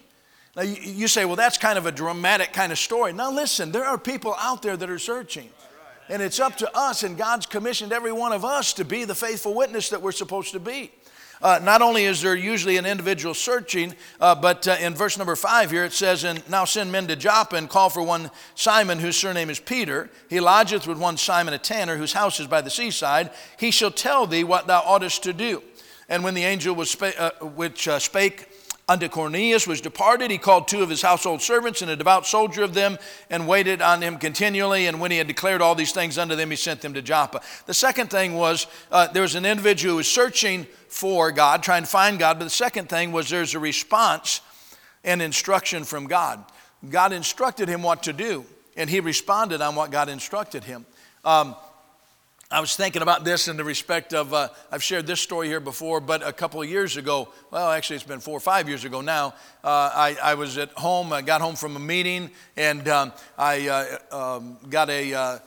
Now 0.55 0.63
you, 0.63 0.77
you 0.83 1.09
say 1.09 1.25
well 1.25 1.37
that's 1.37 1.57
kind 1.57 1.79
of 1.79 1.87
a 1.87 1.93
dramatic 1.93 2.53
kind 2.53 2.71
of 2.71 2.79
story. 2.79 3.15
Now 3.15 3.33
listen 3.33 3.73
there 3.73 3.87
are 3.87 3.97
people 3.97 4.37
out 4.39 4.61
there 4.61 4.77
that 4.77 4.91
are 4.91 4.99
searching. 4.99 5.49
And 6.11 6.21
it's 6.21 6.41
up 6.41 6.59
to 6.59 6.71
us 6.77 7.05
and 7.05 7.17
god's 7.17 7.47
commissioned 7.47 7.91
every 7.91 8.13
one 8.13 8.33
of 8.33 8.45
us 8.45 8.75
to 8.75 8.85
be 8.85 9.07
the 9.07 9.15
faithful 9.15 9.55
witness 9.55 9.89
that 9.89 10.03
we're 10.03 10.13
supposed 10.13 10.53
to 10.53 10.61
be 10.61 10.93
uh, 11.43 11.59
not 11.63 11.83
only 11.83 12.05
is 12.05 12.23
there 12.23 12.37
usually 12.37 12.77
an 12.77 12.87
individual 12.87 13.35
searching, 13.35 13.95
uh, 14.21 14.35
but 14.35 14.67
uh, 14.69 14.77
in 14.81 14.95
verse 14.95 15.19
number 15.19 15.35
five 15.35 15.71
here 15.71 15.85
it 15.85 15.93
says, 15.93 16.25
And 16.25 16.49
now 16.49 16.65
send 16.65 16.93
men 16.93 17.09
to 17.09 17.17
Joppa 17.17 17.57
and 17.57 17.69
call 17.69 17.91
for 17.91 18.03
one 18.03 18.31
Simon, 18.55 18.99
whose 18.99 19.17
surname 19.17 19.51
is 19.51 19.59
Peter. 19.59 20.09
He 20.31 20.41
lodgeth 20.41 20.87
with 20.87 20.99
one 20.99 21.17
Simon 21.17 21.55
a 21.55 21.59
tanner, 21.59 21.97
whose 21.97 22.13
house 22.13 22.39
is 22.39 22.47
by 22.47 22.61
the 22.61 22.71
seaside. 22.71 23.31
He 23.59 23.71
shall 23.71 23.91
tell 23.91 24.27
thee 24.27 24.45
what 24.45 24.67
thou 24.67 24.83
oughtest 24.87 25.23
to 25.25 25.33
do. 25.33 25.63
And 26.09 26.23
when 26.23 26.35
the 26.35 26.45
angel 26.45 26.75
was 26.75 27.01
uh, 27.01 27.31
which 27.41 27.89
uh, 27.89 27.99
spake 27.99 28.49
unto 28.89 29.09
Cornelius 29.09 29.67
was 29.67 29.81
departed, 29.81 30.31
he 30.31 30.39
called 30.39 30.67
two 30.67 30.83
of 30.83 30.91
his 30.91 31.03
household 31.03 31.41
servants 31.41 31.83
and 31.83 31.91
a 31.91 31.97
devout 31.97 32.27
soldier 32.27 32.63
of 32.63 32.75
them 32.75 32.99
and 33.31 33.47
waited 33.47 33.81
on 33.81 34.03
him 34.03 34.19
continually. 34.19 34.87
And 34.87 35.01
when 35.01 35.11
he 35.11 35.19
had 35.19 35.29
declared 35.29 35.63
all 35.63 35.75
these 35.75 35.93
things 35.93 36.19
unto 36.19 36.35
them, 36.35 36.51
he 36.51 36.57
sent 36.57 36.81
them 36.81 36.95
to 36.95 37.03
Joppa. 37.03 37.41
The 37.67 37.75
second 37.75 38.11
thing 38.11 38.35
was 38.35 38.67
uh, 38.91 39.07
there 39.09 39.23
was 39.23 39.35
an 39.35 39.47
individual 39.47 39.93
who 39.93 39.97
was 39.99 40.09
searching 40.09 40.67
for 40.89 41.31
God, 41.31 41.63
trying 41.63 41.85
to 41.85 41.89
find 41.89 42.19
God. 42.19 42.39
But 42.39 42.45
the 42.45 42.51
second 42.51 42.89
thing 42.89 43.13
was 43.13 43.31
there's 43.31 43.55
a 43.55 43.59
response 43.59 44.41
and 45.05 45.23
instruction 45.23 45.85
from 45.85 46.07
God. 46.07 46.45
God 46.89 47.13
instructed 47.13 47.69
him 47.69 47.83
what 47.83 48.03
to 48.05 48.13
do, 48.13 48.45
and 48.77 48.91
he 48.91 49.01
responded 49.01 49.61
on 49.61 49.77
what 49.77 49.91
God 49.91 50.09
instructed 50.09 50.65
him. 50.65 50.85
Um, 51.25 51.55
I 52.53 52.61
was 52.61 52.77
thinking 52.77 53.01
about 53.01 53.25
this 53.25 53.49
in 53.49 53.57
the 53.57 53.65
respect 53.65 54.13
of, 54.13 54.35
uh, 54.35 54.49
I've 54.71 54.83
shared 54.83 55.07
this 55.07 55.23
story 55.23 55.49
here 55.49 55.59
before, 55.59 56.01
but 56.01 56.23
a 56.27 56.35
couple 56.35 56.61
of 56.61 56.69
years 56.69 56.99
ago, 56.99 57.31
well, 57.51 57.71
actually, 57.71 57.97
it's 57.97 58.05
been 58.05 58.21
four 58.21 58.37
or 58.37 58.41
five 58.41 58.69
years 58.69 58.85
ago 58.85 59.01
now, 59.01 59.29
uh, 59.65 59.91
I, 59.95 60.19
I, 60.23 60.35
was 60.35 60.59
at 60.59 60.71
home, 60.73 61.15
I 61.15 61.23
got 61.23 61.41
home 61.41 61.57
from 61.57 61.77
a 61.77 61.79
meeting, 61.79 62.31
and 62.59 62.87
um, 62.89 63.13
I 63.39 63.99
uh, 64.13 64.37
um, 64.37 64.59
got 64.69 64.91
a, 64.91 65.15
uh, 65.15 65.39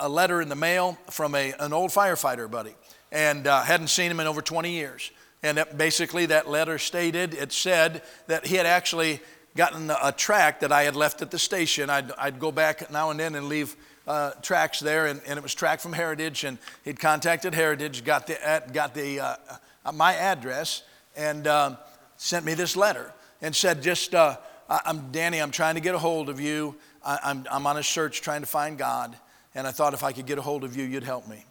a, 0.00 0.08
letter 0.08 0.40
in 0.40 0.48
the 0.48 0.56
mail 0.56 0.96
from 1.10 1.34
a, 1.34 1.52
an 1.60 1.74
old 1.74 1.90
firefighter 1.90 2.50
buddy, 2.50 2.74
and 3.12 3.46
uh, 3.46 3.60
hadn't 3.60 3.88
seen 3.88 4.10
him 4.10 4.18
in 4.18 4.26
over 4.26 4.40
20 4.40 4.70
years. 4.70 5.10
And 5.42 5.58
that 5.58 5.76
basically, 5.76 6.24
that 6.26 6.48
letter 6.48 6.78
stated, 6.78 7.34
it 7.34 7.52
said 7.52 8.00
that 8.28 8.46
he 8.46 8.56
had 8.56 8.64
actually 8.64 9.20
gotten 9.56 9.90
a 10.02 10.10
tract 10.10 10.62
that 10.62 10.72
I 10.72 10.84
had 10.84 10.96
left 10.96 11.20
at 11.20 11.30
the 11.30 11.38
station. 11.38 11.90
I'd, 11.90 12.12
I'd 12.12 12.40
go 12.40 12.50
back 12.50 12.90
now 12.90 13.10
and 13.10 13.20
then 13.20 13.34
and 13.34 13.46
leave 13.46 13.76
uh, 14.06 14.32
tracts 14.42 14.80
there, 14.80 15.06
and, 15.06 15.20
and, 15.26 15.38
it 15.38 15.42
was 15.42 15.54
tract 15.54 15.82
from 15.82 15.92
Heritage, 15.92 16.44
and 16.44 16.58
he'd 16.84 16.98
contacted 17.00 17.54
Heritage, 17.54 18.04
got 18.04 18.26
the, 18.26 18.62
got 18.72 18.94
the 18.94 19.20
uh, 19.20 19.36
uh, 19.84 19.92
my 19.92 20.14
address, 20.14 20.82
and 21.16 21.46
um, 21.46 21.78
sent 22.16 22.44
me 22.44 22.54
this 22.54 22.76
letter 22.76 23.12
and 23.40 23.54
said, 23.54 23.82
just, 23.82 24.14
uh, 24.14 24.36
I'm 24.68 25.10
Danny, 25.10 25.38
I'm 25.38 25.50
trying 25.50 25.74
to 25.74 25.80
get 25.80 25.94
a 25.94 25.98
hold 25.98 26.28
of 26.28 26.40
you. 26.40 26.76
I, 27.04 27.18
I'm, 27.24 27.46
I'm 27.50 27.66
on 27.66 27.76
a 27.76 27.82
search 27.82 28.20
trying 28.20 28.40
to 28.40 28.46
find 28.46 28.76
God, 28.78 29.16
and 29.54 29.66
I 29.66 29.70
thought 29.70 29.94
if 29.94 30.02
I 30.02 30.12
could 30.12 30.26
get 30.26 30.38
a 30.38 30.42
hold 30.42 30.64
of 30.64 30.76
you, 30.76 30.84
you'd 30.84 31.04
help 31.04 31.28
me. 31.28 31.44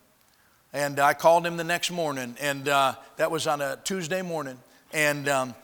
And 0.73 0.99
I 0.99 1.13
called 1.13 1.45
him 1.45 1.57
the 1.57 1.63
next 1.63 1.91
morning, 1.91 2.35
and 2.41 2.67
uh, 2.67 2.95
that 3.17 3.29
was 3.29 3.45
on 3.45 3.61
a 3.61 3.77
Tuesday 3.83 4.23
morning, 4.23 4.57
and 4.91 5.27
um, 5.27 5.55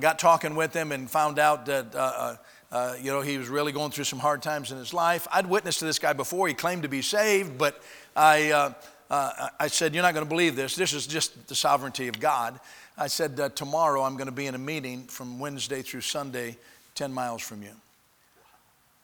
got 0.00 0.18
talking 0.18 0.54
with 0.54 0.74
him 0.74 0.92
and 0.92 1.10
found 1.10 1.38
out 1.38 1.66
that 1.66 2.38
uh, 2.72 2.94
you 3.00 3.12
know, 3.12 3.20
he 3.20 3.38
was 3.38 3.48
really 3.48 3.72
going 3.72 3.92
through 3.92 4.04
some 4.04 4.18
hard 4.18 4.42
times 4.42 4.72
in 4.72 4.78
his 4.78 4.92
life. 4.92 5.26
I'd 5.32 5.46
witnessed 5.46 5.78
to 5.80 5.84
this 5.84 5.98
guy 5.98 6.12
before. 6.12 6.48
He 6.48 6.54
claimed 6.54 6.82
to 6.82 6.88
be 6.88 7.02
saved, 7.02 7.56
but 7.58 7.80
I, 8.16 8.50
uh, 8.50 8.72
uh, 9.08 9.48
I 9.60 9.68
said, 9.68 9.94
You're 9.94 10.02
not 10.02 10.14
going 10.14 10.26
to 10.26 10.28
believe 10.28 10.56
this. 10.56 10.74
This 10.74 10.92
is 10.92 11.06
just 11.06 11.48
the 11.48 11.54
sovereignty 11.54 12.08
of 12.08 12.18
God. 12.18 12.58
I 12.98 13.06
said, 13.06 13.38
uh, 13.38 13.50
Tomorrow 13.50 14.02
I'm 14.02 14.14
going 14.14 14.26
to 14.26 14.32
be 14.32 14.46
in 14.46 14.54
a 14.54 14.58
meeting 14.58 15.04
from 15.04 15.38
Wednesday 15.38 15.82
through 15.82 16.00
Sunday, 16.00 16.56
10 16.96 17.12
miles 17.12 17.42
from 17.42 17.62
you. 17.62 17.70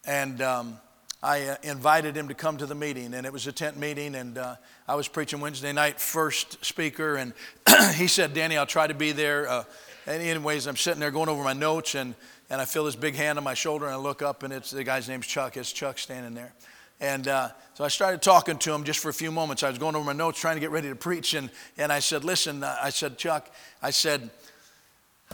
And 0.05 0.41
um, 0.41 0.77
I 1.21 1.43
uh, 1.43 1.55
invited 1.63 2.17
him 2.17 2.27
to 2.27 2.33
come 2.33 2.57
to 2.57 2.65
the 2.65 2.75
meeting, 2.75 3.13
and 3.13 3.25
it 3.25 3.31
was 3.31 3.47
a 3.47 3.53
tent 3.53 3.77
meeting, 3.77 4.15
and 4.15 4.37
uh, 4.37 4.55
I 4.89 4.95
was 4.95 5.07
preaching 5.07 5.39
Wednesday 5.39 5.71
night, 5.71 6.01
first 6.01 6.65
speaker, 6.65 7.15
and 7.15 7.33
he 7.95 8.07
said, 8.07 8.33
Danny, 8.33 8.57
I'll 8.57 8.65
try 8.65 8.87
to 8.87 8.93
be 8.93 9.13
there. 9.13 9.65
And 10.05 10.21
anyways, 10.21 10.67
I'm 10.67 10.77
sitting 10.77 10.99
there 10.99 11.11
going 11.11 11.29
over 11.29 11.43
my 11.43 11.53
notes, 11.53 11.95
and 11.95 12.15
and 12.49 12.61
I 12.61 12.65
feel 12.65 12.85
this 12.85 12.95
big 12.95 13.15
hand 13.15 13.37
on 13.37 13.43
my 13.43 13.53
shoulder, 13.53 13.85
and 13.85 13.93
I 13.93 13.97
look 13.97 14.21
up, 14.21 14.43
and 14.43 14.53
it's 14.53 14.71
the 14.71 14.83
guy's 14.83 15.07
name's 15.09 15.25
Chuck. 15.25 15.57
It's 15.57 15.71
Chuck 15.71 15.97
standing 15.97 16.33
there. 16.33 16.53
And 16.99 17.27
uh, 17.27 17.49
so 17.73 17.83
I 17.83 17.87
started 17.87 18.21
talking 18.21 18.57
to 18.59 18.73
him 18.73 18.83
just 18.83 18.99
for 18.99 19.09
a 19.09 19.13
few 19.13 19.31
moments. 19.31 19.63
I 19.63 19.69
was 19.69 19.77
going 19.77 19.95
over 19.95 20.05
my 20.05 20.13
notes, 20.13 20.39
trying 20.39 20.55
to 20.55 20.59
get 20.59 20.71
ready 20.71 20.89
to 20.89 20.95
preach, 20.95 21.33
and, 21.33 21.49
and 21.77 21.91
I 21.91 21.99
said, 21.99 22.23
Listen, 22.23 22.63
uh, 22.63 22.77
I 22.81 22.91
said, 22.91 23.17
Chuck, 23.17 23.49
I 23.81 23.89
said, 23.89 24.29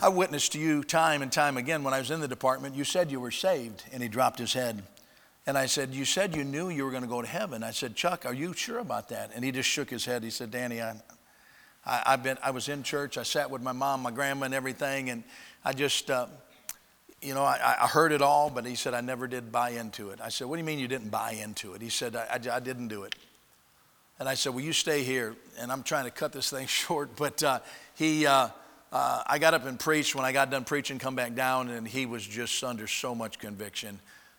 I 0.02 0.08
witnessed 0.08 0.52
to 0.52 0.58
you 0.58 0.82
time 0.82 1.20
and 1.20 1.30
time 1.30 1.58
again 1.58 1.84
when 1.84 1.92
I 1.92 1.98
was 1.98 2.10
in 2.10 2.20
the 2.20 2.28
department. 2.28 2.74
You 2.74 2.84
said 2.84 3.10
you 3.10 3.20
were 3.20 3.30
saved. 3.30 3.84
And 3.92 4.02
he 4.02 4.08
dropped 4.08 4.38
his 4.38 4.54
head. 4.54 4.82
And 5.46 5.58
I 5.58 5.66
said, 5.66 5.94
You 5.94 6.06
said 6.06 6.34
you 6.34 6.44
knew 6.44 6.70
you 6.70 6.84
were 6.84 6.90
going 6.90 7.02
to 7.02 7.08
go 7.08 7.20
to 7.20 7.28
heaven. 7.28 7.62
I 7.62 7.72
said, 7.72 7.96
Chuck, 7.96 8.24
are 8.24 8.32
you 8.32 8.54
sure 8.54 8.78
about 8.78 9.10
that? 9.10 9.30
And 9.34 9.44
he 9.44 9.52
just 9.52 9.68
shook 9.68 9.90
his 9.90 10.06
head. 10.06 10.24
He 10.24 10.30
said, 10.30 10.50
Danny, 10.50 10.80
I, 10.80 10.94
I, 11.90 12.12
have 12.12 12.22
been, 12.22 12.38
I 12.40 12.52
was 12.52 12.68
in 12.68 12.84
church. 12.84 13.18
I 13.18 13.24
sat 13.24 13.50
with 13.50 13.62
my 13.62 13.72
mom, 13.72 14.02
my 14.02 14.12
grandma, 14.12 14.46
and 14.46 14.54
everything. 14.54 15.10
And 15.10 15.24
I 15.64 15.72
just, 15.72 16.08
uh, 16.08 16.26
you 17.20 17.34
know, 17.34 17.42
I, 17.42 17.76
I, 17.82 17.88
heard 17.88 18.12
it 18.12 18.22
all, 18.22 18.48
but 18.48 18.64
he 18.64 18.76
said, 18.76 18.94
I 18.94 19.00
never 19.00 19.26
did 19.26 19.50
buy 19.50 19.70
into 19.70 20.10
it. 20.10 20.20
I 20.22 20.28
said, 20.28 20.46
What 20.46 20.54
do 20.54 20.60
you 20.60 20.66
mean 20.66 20.78
you 20.78 20.86
didn't 20.86 21.10
buy 21.10 21.32
into 21.32 21.74
it? 21.74 21.82
He 21.82 21.88
said, 21.88 22.14
I, 22.14 22.26
I, 22.30 22.56
I 22.56 22.60
didn't 22.60 22.88
do 22.88 23.02
it. 23.02 23.16
And 24.20 24.28
I 24.28 24.34
said, 24.34 24.54
Well, 24.54 24.64
you 24.64 24.72
stay 24.72 25.02
here. 25.02 25.34
And 25.58 25.72
I'm 25.72 25.82
trying 25.82 26.04
to 26.04 26.12
cut 26.12 26.32
this 26.32 26.50
thing 26.50 26.66
short, 26.68 27.16
but 27.16 27.42
uh, 27.42 27.58
he, 27.96 28.24
uh, 28.24 28.50
uh, 28.92 29.22
I 29.26 29.38
got 29.40 29.54
up 29.54 29.66
and 29.66 29.78
preached. 29.78 30.14
When 30.14 30.24
I 30.24 30.30
got 30.30 30.48
done 30.48 30.64
preaching, 30.64 31.00
come 31.00 31.16
back 31.16 31.34
down, 31.34 31.70
and 31.70 31.88
he 31.88 32.06
was 32.06 32.24
just 32.24 32.62
under 32.62 32.86
so 32.86 33.16
much 33.16 33.40
conviction. 33.40 33.98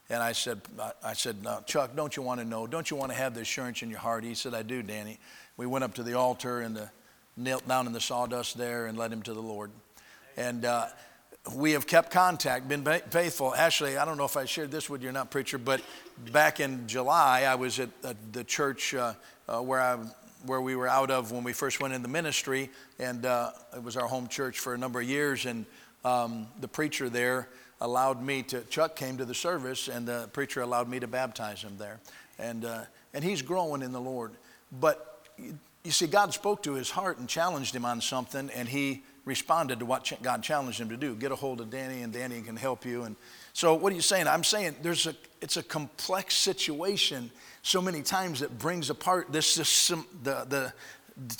And 0.09 0.23
I 0.23 0.31
said, 0.31 0.61
I 1.03 1.13
said, 1.13 1.41
no, 1.43 1.61
Chuck, 1.65 1.95
don't 1.95 2.15
you 2.15 2.23
want 2.23 2.41
to 2.41 2.45
know? 2.45 2.67
Don't 2.67 2.89
you 2.89 2.97
want 2.97 3.11
to 3.11 3.17
have 3.17 3.33
the 3.33 3.41
assurance 3.41 3.81
in 3.81 3.89
your 3.89 3.99
heart? 3.99 4.23
He 4.23 4.35
said, 4.35 4.53
I 4.53 4.61
do, 4.61 4.81
Danny. 4.83 5.19
We 5.55 5.65
went 5.65 5.83
up 5.83 5.93
to 5.95 6.03
the 6.03 6.15
altar 6.15 6.61
and 6.61 6.75
the, 6.75 6.89
knelt 7.37 7.67
down 7.67 7.87
in 7.87 7.93
the 7.93 8.01
sawdust 8.01 8.57
there 8.57 8.87
and 8.87 8.97
led 8.97 9.11
him 9.11 9.21
to 9.23 9.33
the 9.33 9.41
Lord. 9.41 9.71
And 10.37 10.65
uh, 10.65 10.87
we 11.55 11.71
have 11.71 11.87
kept 11.87 12.11
contact, 12.11 12.67
been 12.67 12.83
faithful. 12.83 13.53
Actually, 13.55 13.97
I 13.97 14.05
don't 14.05 14.17
know 14.17 14.25
if 14.25 14.37
I 14.37 14.45
shared 14.45 14.71
this 14.71 14.89
with 14.89 15.01
you 15.01 15.09
or 15.09 15.11
not, 15.11 15.31
preacher, 15.31 15.57
but 15.57 15.81
back 16.31 16.59
in 16.59 16.87
July, 16.87 17.43
I 17.43 17.55
was 17.55 17.79
at 17.79 17.89
the 18.31 18.43
church 18.43 18.93
uh, 18.93 19.13
uh, 19.47 19.61
where 19.61 19.81
I 19.81 19.97
where 20.45 20.61
we 20.61 20.75
were 20.75 20.87
out 20.87 21.11
of 21.11 21.31
when 21.31 21.43
we 21.43 21.53
first 21.53 21.79
went 21.79 21.93
in 21.93 22.01
the 22.01 22.07
ministry, 22.07 22.69
and 22.99 23.25
uh, 23.25 23.51
it 23.75 23.83
was 23.83 23.97
our 23.97 24.07
home 24.07 24.27
church 24.27 24.59
for 24.59 24.73
a 24.73 24.77
number 24.77 24.99
of 24.99 25.07
years. 25.07 25.45
And 25.45 25.65
um, 26.03 26.47
the 26.59 26.67
preacher 26.67 27.09
there 27.09 27.47
allowed 27.79 28.21
me 28.21 28.43
to, 28.43 28.61
Chuck 28.61 28.95
came 28.95 29.17
to 29.17 29.25
the 29.25 29.35
service, 29.35 29.87
and 29.87 30.07
the 30.07 30.29
preacher 30.33 30.61
allowed 30.61 30.89
me 30.89 30.99
to 30.99 31.07
baptize 31.07 31.61
him 31.61 31.77
there. 31.77 31.99
And, 32.39 32.65
uh, 32.65 32.81
and 33.13 33.23
he's 33.23 33.41
growing 33.41 33.81
in 33.81 33.91
the 33.91 34.01
Lord. 34.01 34.31
But 34.71 35.27
you 35.83 35.91
see, 35.91 36.07
God 36.07 36.33
spoke 36.33 36.63
to 36.63 36.73
his 36.73 36.89
heart 36.91 37.17
and 37.17 37.27
challenged 37.27 37.75
him 37.75 37.85
on 37.85 38.01
something, 38.01 38.49
and 38.51 38.67
he 38.67 39.03
responded 39.25 39.79
to 39.79 39.85
what 39.85 40.11
God 40.21 40.43
challenged 40.43 40.79
him 40.79 40.89
to 40.89 40.97
do. 40.97 41.15
Get 41.15 41.31
a 41.31 41.35
hold 41.35 41.61
of 41.61 41.69
Danny, 41.69 42.01
and 42.01 42.13
Danny 42.13 42.41
can 42.41 42.55
help 42.55 42.85
you. 42.85 43.03
And 43.03 43.15
so, 43.53 43.73
what 43.75 43.91
are 43.91 43.95
you 43.95 44.01
saying? 44.01 44.27
I'm 44.27 44.43
saying 44.43 44.75
there's 44.81 45.07
a, 45.07 45.15
it's 45.41 45.57
a 45.57 45.63
complex 45.63 46.35
situation 46.35 47.31
so 47.63 47.81
many 47.81 48.01
times 48.01 48.39
that 48.39 48.57
brings 48.57 48.89
apart 48.89 49.31
this, 49.31 49.55
this 49.55 49.87
the, 49.87 50.45
the 50.47 50.73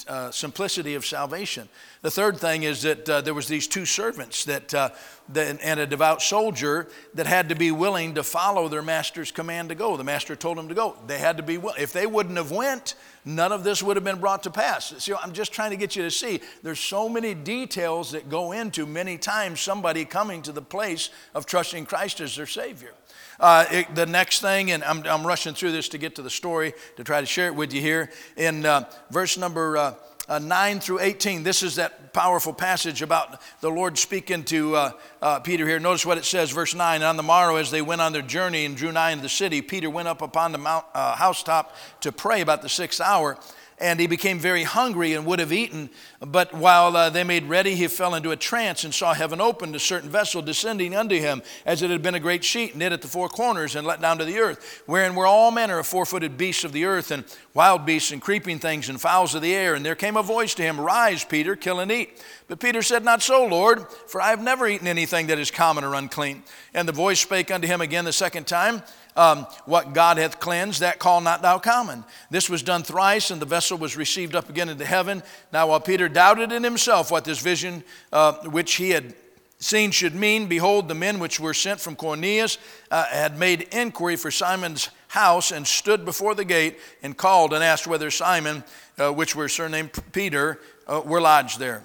uh, 0.08 0.32
simplicity 0.32 0.96
of 0.96 1.06
salvation. 1.06 1.68
The 2.02 2.12
third 2.12 2.38
thing 2.38 2.64
is 2.64 2.82
that 2.84 3.10
uh, 3.10 3.22
there 3.22 3.34
was 3.34 3.48
these 3.48 3.68
two 3.68 3.86
servants 3.86 4.46
that, 4.46 4.74
uh, 4.74 4.90
that, 5.30 5.60
and 5.62 5.80
a 5.80 5.88
devout 5.88 6.22
soldier 6.22 6.88
that 7.14 7.26
had 7.26 7.50
to 7.50 7.56
be 7.56 7.72
willing 7.72 8.16
to 8.16 8.24
follow 8.24 8.68
their 8.68 8.82
master's 8.82 9.32
command 9.32 9.70
to 9.70 9.76
go. 9.76 9.98
The 9.98 10.04
master 10.04 10.36
told 10.36 10.58
them 10.58 10.68
to 10.68 10.76
go. 10.76 10.98
They 11.08 11.20
had 11.20 11.38
to 11.38 11.44
be 11.44 11.58
willing. 11.58 11.82
If 11.82 11.94
they 11.94 12.06
wouldn't 12.06 12.38
have 12.38 12.52
went, 12.52 12.96
none 13.26 13.52
of 13.52 13.64
this 13.64 13.84
would 13.84 13.98
have 13.98 14.04
been 14.04 14.20
brought 14.20 14.44
to 14.44 14.52
pass. 14.52 14.94
See, 14.98 15.14
I'm 15.14 15.34
just 15.34 15.52
trying 15.52 15.72
to 15.72 15.78
get 15.78 15.96
you 15.96 16.04
to 16.04 16.12
see 16.12 16.42
there's 16.64 16.80
so 16.80 17.08
many 17.08 17.34
details 17.34 18.12
that 18.12 18.30
go 18.30 18.52
into 18.52 18.86
many 18.86 19.18
times 19.18 19.62
somebody 19.62 20.06
coming 20.06 20.42
to 20.44 20.52
the 20.52 20.62
place 20.62 21.10
of 21.34 21.46
trusting 21.46 21.86
Christ 21.86 22.22
as 22.22 22.36
their 22.36 22.48
Savior. 22.48 22.94
Uh, 23.40 23.66
it, 23.72 23.96
the 23.96 24.06
next 24.06 24.42
thing, 24.42 24.72
and 24.72 24.84
I'm, 24.84 25.04
I'm, 25.08 25.26
rushing 25.26 25.56
through 25.56 25.72
this 25.72 25.90
to 25.90 25.98
get 25.98 26.16
to 26.16 26.22
the 26.22 26.30
story 26.30 26.74
to 26.98 27.04
try 27.04 27.22
to 27.22 27.26
share 27.26 27.48
it 27.48 27.56
with 27.56 27.74
you 27.74 27.82
here. 27.82 28.12
In 28.38 28.68
uh, 28.68 28.88
verse 29.10 29.36
number 29.36 29.78
uh, 29.78 29.94
uh 30.28 30.40
9 30.40 30.80
through 30.80 31.00
18, 31.00 31.44
this 31.44 31.64
is 31.64 31.76
that 31.76 32.14
powerful 32.14 32.54
passage 32.54 33.02
about 33.02 33.42
the 33.62 33.70
Lord 33.70 33.98
speaking 33.98 34.44
to 34.46 34.76
uh, 34.76 34.92
uh, 35.22 35.40
Peter 35.40 35.68
here. 35.68 35.80
Notice 35.80 36.06
what 36.06 36.18
it 36.18 36.26
says, 36.26 36.52
verse 36.52 36.76
9. 36.76 36.96
And 36.96 37.04
on 37.04 37.18
the 37.18 37.24
morrow, 37.24 37.56
as 37.56 37.72
they 37.72 37.82
went 37.82 38.02
on 38.02 38.14
their 38.14 38.22
journey 38.22 38.66
and 38.66 38.76
drew 38.76 38.92
nigh 38.92 39.12
into 39.12 39.24
the 39.24 39.30
city, 39.30 39.62
Peter 39.62 39.90
went 39.90 40.08
up 40.08 40.22
upon 40.22 40.52
the 40.52 40.58
mount, 40.58 40.86
housetop 40.94 41.76
to 42.02 42.12
pray 42.12 42.42
about 42.42 42.62
the 42.62 42.70
sixth 42.70 43.02
hour 43.02 43.38
and 43.82 44.00
he 44.00 44.08
became 44.08 44.38
very 44.40 44.64
hungry 44.64 45.14
and 45.14 45.26
would 45.26 45.40
have 45.40 45.52
eaten. 45.52 45.90
But 46.20 46.54
while 46.54 46.96
uh, 46.96 47.10
they 47.10 47.24
made 47.24 47.46
ready, 47.46 47.74
he 47.76 47.88
fell 47.88 48.14
into 48.14 48.32
a 48.32 48.36
trance 48.36 48.84
and 48.84 48.94
saw 48.94 49.14
heaven 49.14 49.42
opened, 49.42 49.76
a 49.76 49.80
certain 49.80 50.10
vessel 50.10 50.42
descending 50.42 50.96
unto 50.96 51.20
him, 51.20 51.42
as 51.66 51.82
it 51.82 51.90
had 51.90 52.04
been 52.04 52.14
a 52.16 52.20
great 52.20 52.44
sheet 52.44 52.76
knit 52.76 52.92
at 52.92 53.02
the 53.02 53.08
four 53.08 53.28
corners 53.28 53.76
and 53.76 53.88
let 53.88 54.00
down 54.00 54.20
to 54.20 54.26
the 54.26 54.40
earth, 54.40 54.84
wherein 54.86 55.16
were 55.16 55.26
all 55.26 55.50
manner 55.50 55.80
of 55.80 55.88
four 55.88 56.06
footed 56.06 56.38
beasts 56.38 56.64
of 56.64 56.72
the 56.72 56.86
earth, 56.86 57.10
and 57.10 57.26
wild 57.54 57.86
beasts, 57.86 58.12
and 58.12 58.22
creeping 58.22 58.60
things, 58.60 58.88
and 58.88 59.02
fowls 59.02 59.34
of 59.34 59.42
the 59.42 59.56
air. 59.56 59.74
And 59.74 59.84
there 59.84 59.96
came 59.96 60.16
a 60.16 60.24
voice 60.24 60.54
to 60.56 60.64
him, 60.64 60.80
Rise, 60.80 61.26
Peter, 61.26 61.56
kill 61.56 61.80
and 61.80 61.92
eat. 61.92 62.24
But 62.48 62.60
Peter 62.60 62.84
said, 62.84 63.04
Not 63.04 63.24
so, 63.24 63.46
Lord, 63.46 63.88
for 64.08 64.22
I 64.22 64.30
have 64.30 64.44
never 64.44 64.68
eaten 64.68 64.88
anything 64.88 65.28
that 65.28 65.40
is 65.40 65.50
common 65.50 65.84
or 65.84 65.96
unclean. 65.96 66.44
And 66.74 66.88
the 66.88 66.94
voice 66.94 67.20
spake 67.20 67.50
unto 67.50 67.68
him 67.68 67.82
again 67.82 68.06
the 68.06 68.14
second 68.14 68.46
time, 68.46 68.84
um, 69.16 69.46
what 69.66 69.94
God 69.94 70.18
hath 70.18 70.40
cleansed, 70.40 70.82
that 70.82 71.00
call 71.00 71.22
not 71.22 71.42
thou 71.42 71.60
common. 71.60 72.04
This 72.30 72.50
was 72.50 72.64
done 72.64 72.84
thrice, 72.84 73.32
and 73.32 73.42
the 73.42 73.46
vessel 73.46 73.78
was 73.78 73.98
received 73.98 74.36
up 74.36 74.50
again 74.50 74.70
into 74.70 74.86
heaven. 74.86 75.24
Now, 75.52 75.68
while 75.68 75.80
Peter 75.80 76.08
doubted 76.10 76.52
in 76.52 76.64
himself 76.64 77.12
what 77.12 77.26
this 77.26 77.40
vision 77.40 77.84
uh, 78.12 78.34
which 78.50 78.74
he 78.76 78.92
had 78.92 79.14
seen 79.60 79.92
should 79.92 80.16
mean, 80.16 80.48
behold, 80.48 80.88
the 80.88 80.96
men 80.96 81.20
which 81.20 81.40
were 81.40 81.54
sent 81.54 81.80
from 81.80 81.96
Cornelius 81.96 82.58
uh, 82.90 83.06
had 83.06 83.38
made 83.38 83.68
inquiry 83.72 84.16
for 84.16 84.32
Simon's 84.32 84.90
house 85.08 85.52
and 85.52 85.68
stood 85.68 86.04
before 86.04 86.34
the 86.34 86.46
gate 86.46 86.80
and 87.04 87.16
called 87.16 87.54
and 87.54 87.64
asked 87.64 87.86
whether 87.86 88.10
Simon, 88.10 88.64
uh, 88.98 89.12
which 89.12 89.36
were 89.36 89.48
surnamed 89.48 89.92
Peter, 90.12 90.60
uh, 90.88 91.02
were 91.06 91.22
lodged 91.22 91.60
there. 91.60 91.84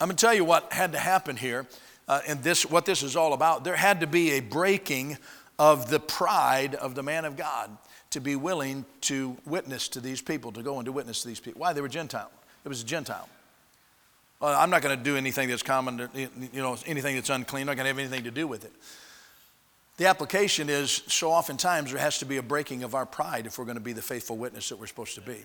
I'm 0.00 0.08
going 0.08 0.16
to 0.16 0.20
tell 0.20 0.34
you 0.34 0.44
what 0.44 0.72
had 0.72 0.92
to 0.92 0.98
happen 0.98 1.36
here, 1.36 1.66
uh, 2.08 2.20
and 2.26 2.42
this 2.42 2.66
what 2.66 2.84
this 2.84 3.02
is 3.02 3.16
all 3.16 3.32
about. 3.32 3.64
There 3.64 3.76
had 3.76 4.00
to 4.00 4.06
be 4.06 4.32
a 4.32 4.40
breaking 4.40 5.16
of 5.58 5.90
the 5.90 6.00
pride 6.00 6.74
of 6.74 6.94
the 6.94 7.02
man 7.02 7.24
of 7.24 7.36
God 7.36 7.76
to 8.10 8.20
be 8.20 8.36
willing 8.36 8.84
to 9.02 9.36
witness 9.44 9.88
to 9.88 10.00
these 10.00 10.20
people, 10.20 10.52
to 10.52 10.62
go 10.62 10.78
and 10.78 10.86
to 10.86 10.92
witness 10.92 11.22
to 11.22 11.28
these 11.28 11.40
people. 11.40 11.60
Why? 11.60 11.72
They 11.72 11.80
were 11.80 11.88
Gentile. 11.88 12.30
It 12.64 12.68
was 12.68 12.82
a 12.82 12.86
Gentile. 12.86 13.28
Well, 14.40 14.58
I'm 14.58 14.70
not 14.70 14.82
going 14.82 14.96
to 14.96 15.02
do 15.02 15.16
anything 15.16 15.48
that's 15.48 15.62
common, 15.62 15.98
to, 15.98 16.08
you 16.14 16.30
know, 16.54 16.76
anything 16.86 17.14
that's 17.14 17.30
unclean. 17.30 17.62
I'm 17.62 17.66
not 17.66 17.76
going 17.76 17.84
to 17.84 17.88
have 17.88 17.98
anything 17.98 18.24
to 18.24 18.30
do 18.30 18.46
with 18.46 18.64
it. 18.64 18.72
The 19.96 20.06
application 20.06 20.68
is 20.68 21.02
so 21.06 21.30
oftentimes 21.30 21.92
there 21.92 22.00
has 22.00 22.18
to 22.18 22.24
be 22.24 22.38
a 22.38 22.42
breaking 22.42 22.82
of 22.82 22.94
our 22.94 23.06
pride 23.06 23.46
if 23.46 23.58
we're 23.58 23.64
going 23.64 23.76
to 23.76 23.82
be 23.82 23.92
the 23.92 24.02
faithful 24.02 24.36
witness 24.36 24.68
that 24.68 24.76
we're 24.76 24.88
supposed 24.88 25.14
to 25.14 25.20
be. 25.20 25.44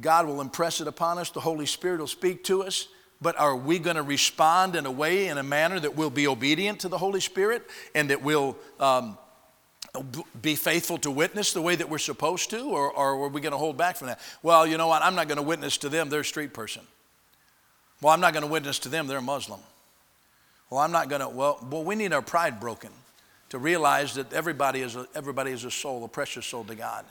God 0.00 0.26
will 0.26 0.40
impress 0.40 0.80
it 0.80 0.86
upon 0.86 1.18
us, 1.18 1.30
the 1.30 1.40
Holy 1.40 1.66
Spirit 1.66 2.00
will 2.00 2.06
speak 2.06 2.42
to 2.44 2.62
us, 2.62 2.88
but 3.22 3.38
are 3.38 3.54
we 3.54 3.78
going 3.78 3.96
to 3.96 4.02
respond 4.02 4.76
in 4.76 4.86
a 4.86 4.90
way, 4.90 5.28
in 5.28 5.38
a 5.38 5.42
manner 5.42 5.78
that 5.78 5.96
will 5.96 6.10
be 6.10 6.26
obedient 6.26 6.80
to 6.80 6.88
the 6.88 6.98
Holy 6.98 7.20
Spirit 7.20 7.66
and 7.94 8.10
that 8.10 8.22
we'll 8.22 8.56
um, 8.78 9.18
be 10.40 10.54
faithful 10.54 10.96
to 10.98 11.10
witness 11.10 11.52
the 11.52 11.60
way 11.60 11.74
that 11.74 11.88
we're 11.88 11.98
supposed 11.98 12.50
to? 12.50 12.60
Or, 12.60 12.90
or 12.90 13.24
are 13.24 13.28
we 13.28 13.40
going 13.40 13.52
to 13.52 13.58
hold 13.58 13.76
back 13.76 13.96
from 13.96 14.08
that? 14.08 14.20
Well, 14.42 14.66
you 14.66 14.78
know 14.78 14.86
what? 14.86 15.02
I'm 15.02 15.14
not 15.14 15.28
going 15.28 15.36
to 15.36 15.42
witness 15.42 15.76
to 15.78 15.88
them. 15.88 16.08
They're 16.08 16.20
a 16.20 16.24
street 16.24 16.54
person. 16.54 16.82
Well, 18.00 18.14
I'm 18.14 18.20
not 18.20 18.32
going 18.32 18.44
to 18.44 18.50
witness 18.50 18.78
to 18.80 18.88
them. 18.88 19.06
They're 19.06 19.18
a 19.18 19.22
Muslim. 19.22 19.60
Well, 20.70 20.80
I'm 20.80 20.92
not 20.92 21.08
going 21.08 21.20
to. 21.20 21.28
Well, 21.28 21.58
well, 21.70 21.84
we 21.84 21.96
need 21.96 22.12
our 22.12 22.22
pride 22.22 22.60
broken 22.60 22.90
to 23.50 23.58
realize 23.58 24.14
that 24.14 24.32
everybody 24.32 24.80
is 24.80 24.96
a, 24.96 25.06
everybody 25.14 25.50
is 25.50 25.64
a 25.64 25.70
soul, 25.70 26.04
a 26.04 26.08
precious 26.08 26.46
soul 26.46 26.64
to 26.64 26.74
God. 26.74 27.04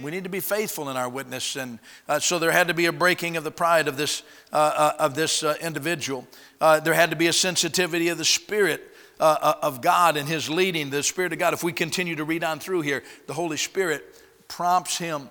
We 0.00 0.10
need 0.10 0.24
to 0.24 0.30
be 0.30 0.40
faithful 0.40 0.90
in 0.90 0.96
our 0.96 1.08
witness. 1.08 1.56
And 1.56 1.78
uh, 2.08 2.18
so 2.18 2.38
there 2.38 2.50
had 2.50 2.68
to 2.68 2.74
be 2.74 2.86
a 2.86 2.92
breaking 2.92 3.36
of 3.36 3.44
the 3.44 3.50
pride 3.50 3.88
of 3.88 3.96
this, 3.96 4.22
uh, 4.52 4.56
uh, 4.56 4.92
of 4.98 5.14
this 5.14 5.42
uh, 5.42 5.54
individual. 5.60 6.26
Uh, 6.60 6.80
there 6.80 6.94
had 6.94 7.10
to 7.10 7.16
be 7.16 7.28
a 7.28 7.32
sensitivity 7.32 8.08
of 8.08 8.18
the 8.18 8.24
Spirit 8.24 8.82
uh, 9.18 9.54
of 9.62 9.80
God 9.80 10.16
and 10.16 10.28
His 10.28 10.50
leading, 10.50 10.90
the 10.90 11.02
Spirit 11.02 11.32
of 11.32 11.38
God. 11.38 11.54
If 11.54 11.62
we 11.62 11.72
continue 11.72 12.16
to 12.16 12.24
read 12.24 12.44
on 12.44 12.60
through 12.60 12.82
here, 12.82 13.02
the 13.26 13.32
Holy 13.32 13.56
Spirit 13.56 14.04
prompts 14.48 14.98
him 14.98 15.28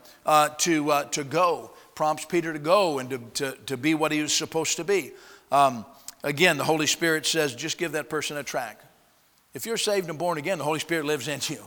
to, 0.58 1.06
to 1.12 1.24
go, 1.24 1.72
prompts 1.94 2.26
Peter 2.26 2.52
to 2.52 2.60
go 2.60 3.00
and 3.00 3.10
to, 3.12 3.18
to, 3.36 3.58
to 3.68 3.78
be 3.78 3.94
what 3.94 4.12
he 4.12 4.22
was 4.22 4.34
supposed 4.34 4.76
to 4.78 4.84
be. 4.84 5.14
Um, 5.52 5.86
again, 6.24 6.58
the 6.58 6.66
Holy 6.66 6.88
Spirit 6.88 7.26
says, 7.26 7.56
just 7.56 7.78
give 7.78 7.94
that 7.94 8.10
person 8.10 8.36
a 8.36 8.44
tract. 8.44 8.84
If 9.54 9.66
you're 9.66 9.78
saved 9.78 10.10
and 10.10 10.20
born 10.20 10.38
again, 10.38 10.58
the 10.58 10.66
Holy 10.66 10.80
Spirit 10.80 11.06
lives 11.06 11.30
in 11.30 11.40
you. 11.48 11.64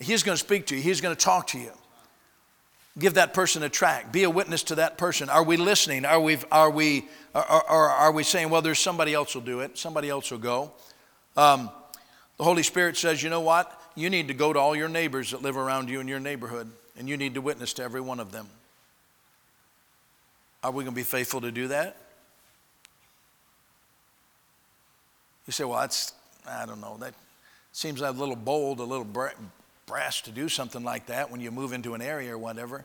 He's 0.00 0.22
going 0.22 0.36
to 0.36 0.42
speak 0.42 0.66
to 0.66 0.76
you, 0.76 0.82
He's 0.82 1.00
going 1.00 1.14
to 1.14 1.22
talk 1.22 1.48
to 1.48 1.58
you. 1.58 1.72
Give 2.98 3.14
that 3.14 3.32
person 3.34 3.62
a 3.62 3.68
tract. 3.68 4.12
Be 4.12 4.24
a 4.24 4.30
witness 4.30 4.64
to 4.64 4.74
that 4.76 4.98
person. 4.98 5.28
Are 5.28 5.44
we 5.44 5.56
listening? 5.56 6.04
Are 6.04 6.20
we, 6.20 6.38
are 6.50 6.70
we, 6.70 7.08
or, 7.34 7.88
are 7.88 8.10
we 8.10 8.24
saying, 8.24 8.50
well, 8.50 8.62
there's 8.62 8.80
somebody 8.80 9.14
else 9.14 9.34
will 9.34 9.42
do 9.42 9.60
it, 9.60 9.78
somebody 9.78 10.08
else 10.08 10.30
will 10.30 10.38
go? 10.38 10.72
Um, 11.36 11.70
the 12.36 12.44
Holy 12.44 12.64
Spirit 12.64 12.96
says, 12.96 13.22
you 13.22 13.30
know 13.30 13.40
what? 13.40 13.80
You 13.94 14.10
need 14.10 14.28
to 14.28 14.34
go 14.34 14.52
to 14.52 14.58
all 14.58 14.74
your 14.74 14.88
neighbors 14.88 15.30
that 15.30 15.40
live 15.40 15.56
around 15.56 15.88
you 15.88 16.00
in 16.00 16.08
your 16.08 16.18
neighborhood, 16.18 16.68
and 16.98 17.08
you 17.08 17.16
need 17.16 17.34
to 17.34 17.40
witness 17.40 17.72
to 17.74 17.82
every 17.82 18.00
one 18.00 18.18
of 18.18 18.32
them. 18.32 18.48
Are 20.64 20.70
we 20.70 20.82
going 20.84 20.94
to 20.94 21.00
be 21.00 21.04
faithful 21.04 21.40
to 21.42 21.52
do 21.52 21.68
that? 21.68 21.96
You 25.46 25.52
say, 25.52 25.64
well, 25.64 25.80
that's, 25.80 26.12
I 26.46 26.66
don't 26.66 26.80
know, 26.80 26.96
that 27.00 27.14
seems 27.72 28.00
a 28.00 28.10
little 28.10 28.36
bold, 28.36 28.80
a 28.80 28.84
little 28.84 29.04
brass 29.90 30.20
to 30.22 30.30
do 30.30 30.48
something 30.48 30.84
like 30.84 31.06
that 31.06 31.30
when 31.30 31.40
you 31.40 31.50
move 31.50 31.72
into 31.72 31.94
an 31.94 32.00
area 32.00 32.32
or 32.32 32.38
whatever. 32.38 32.84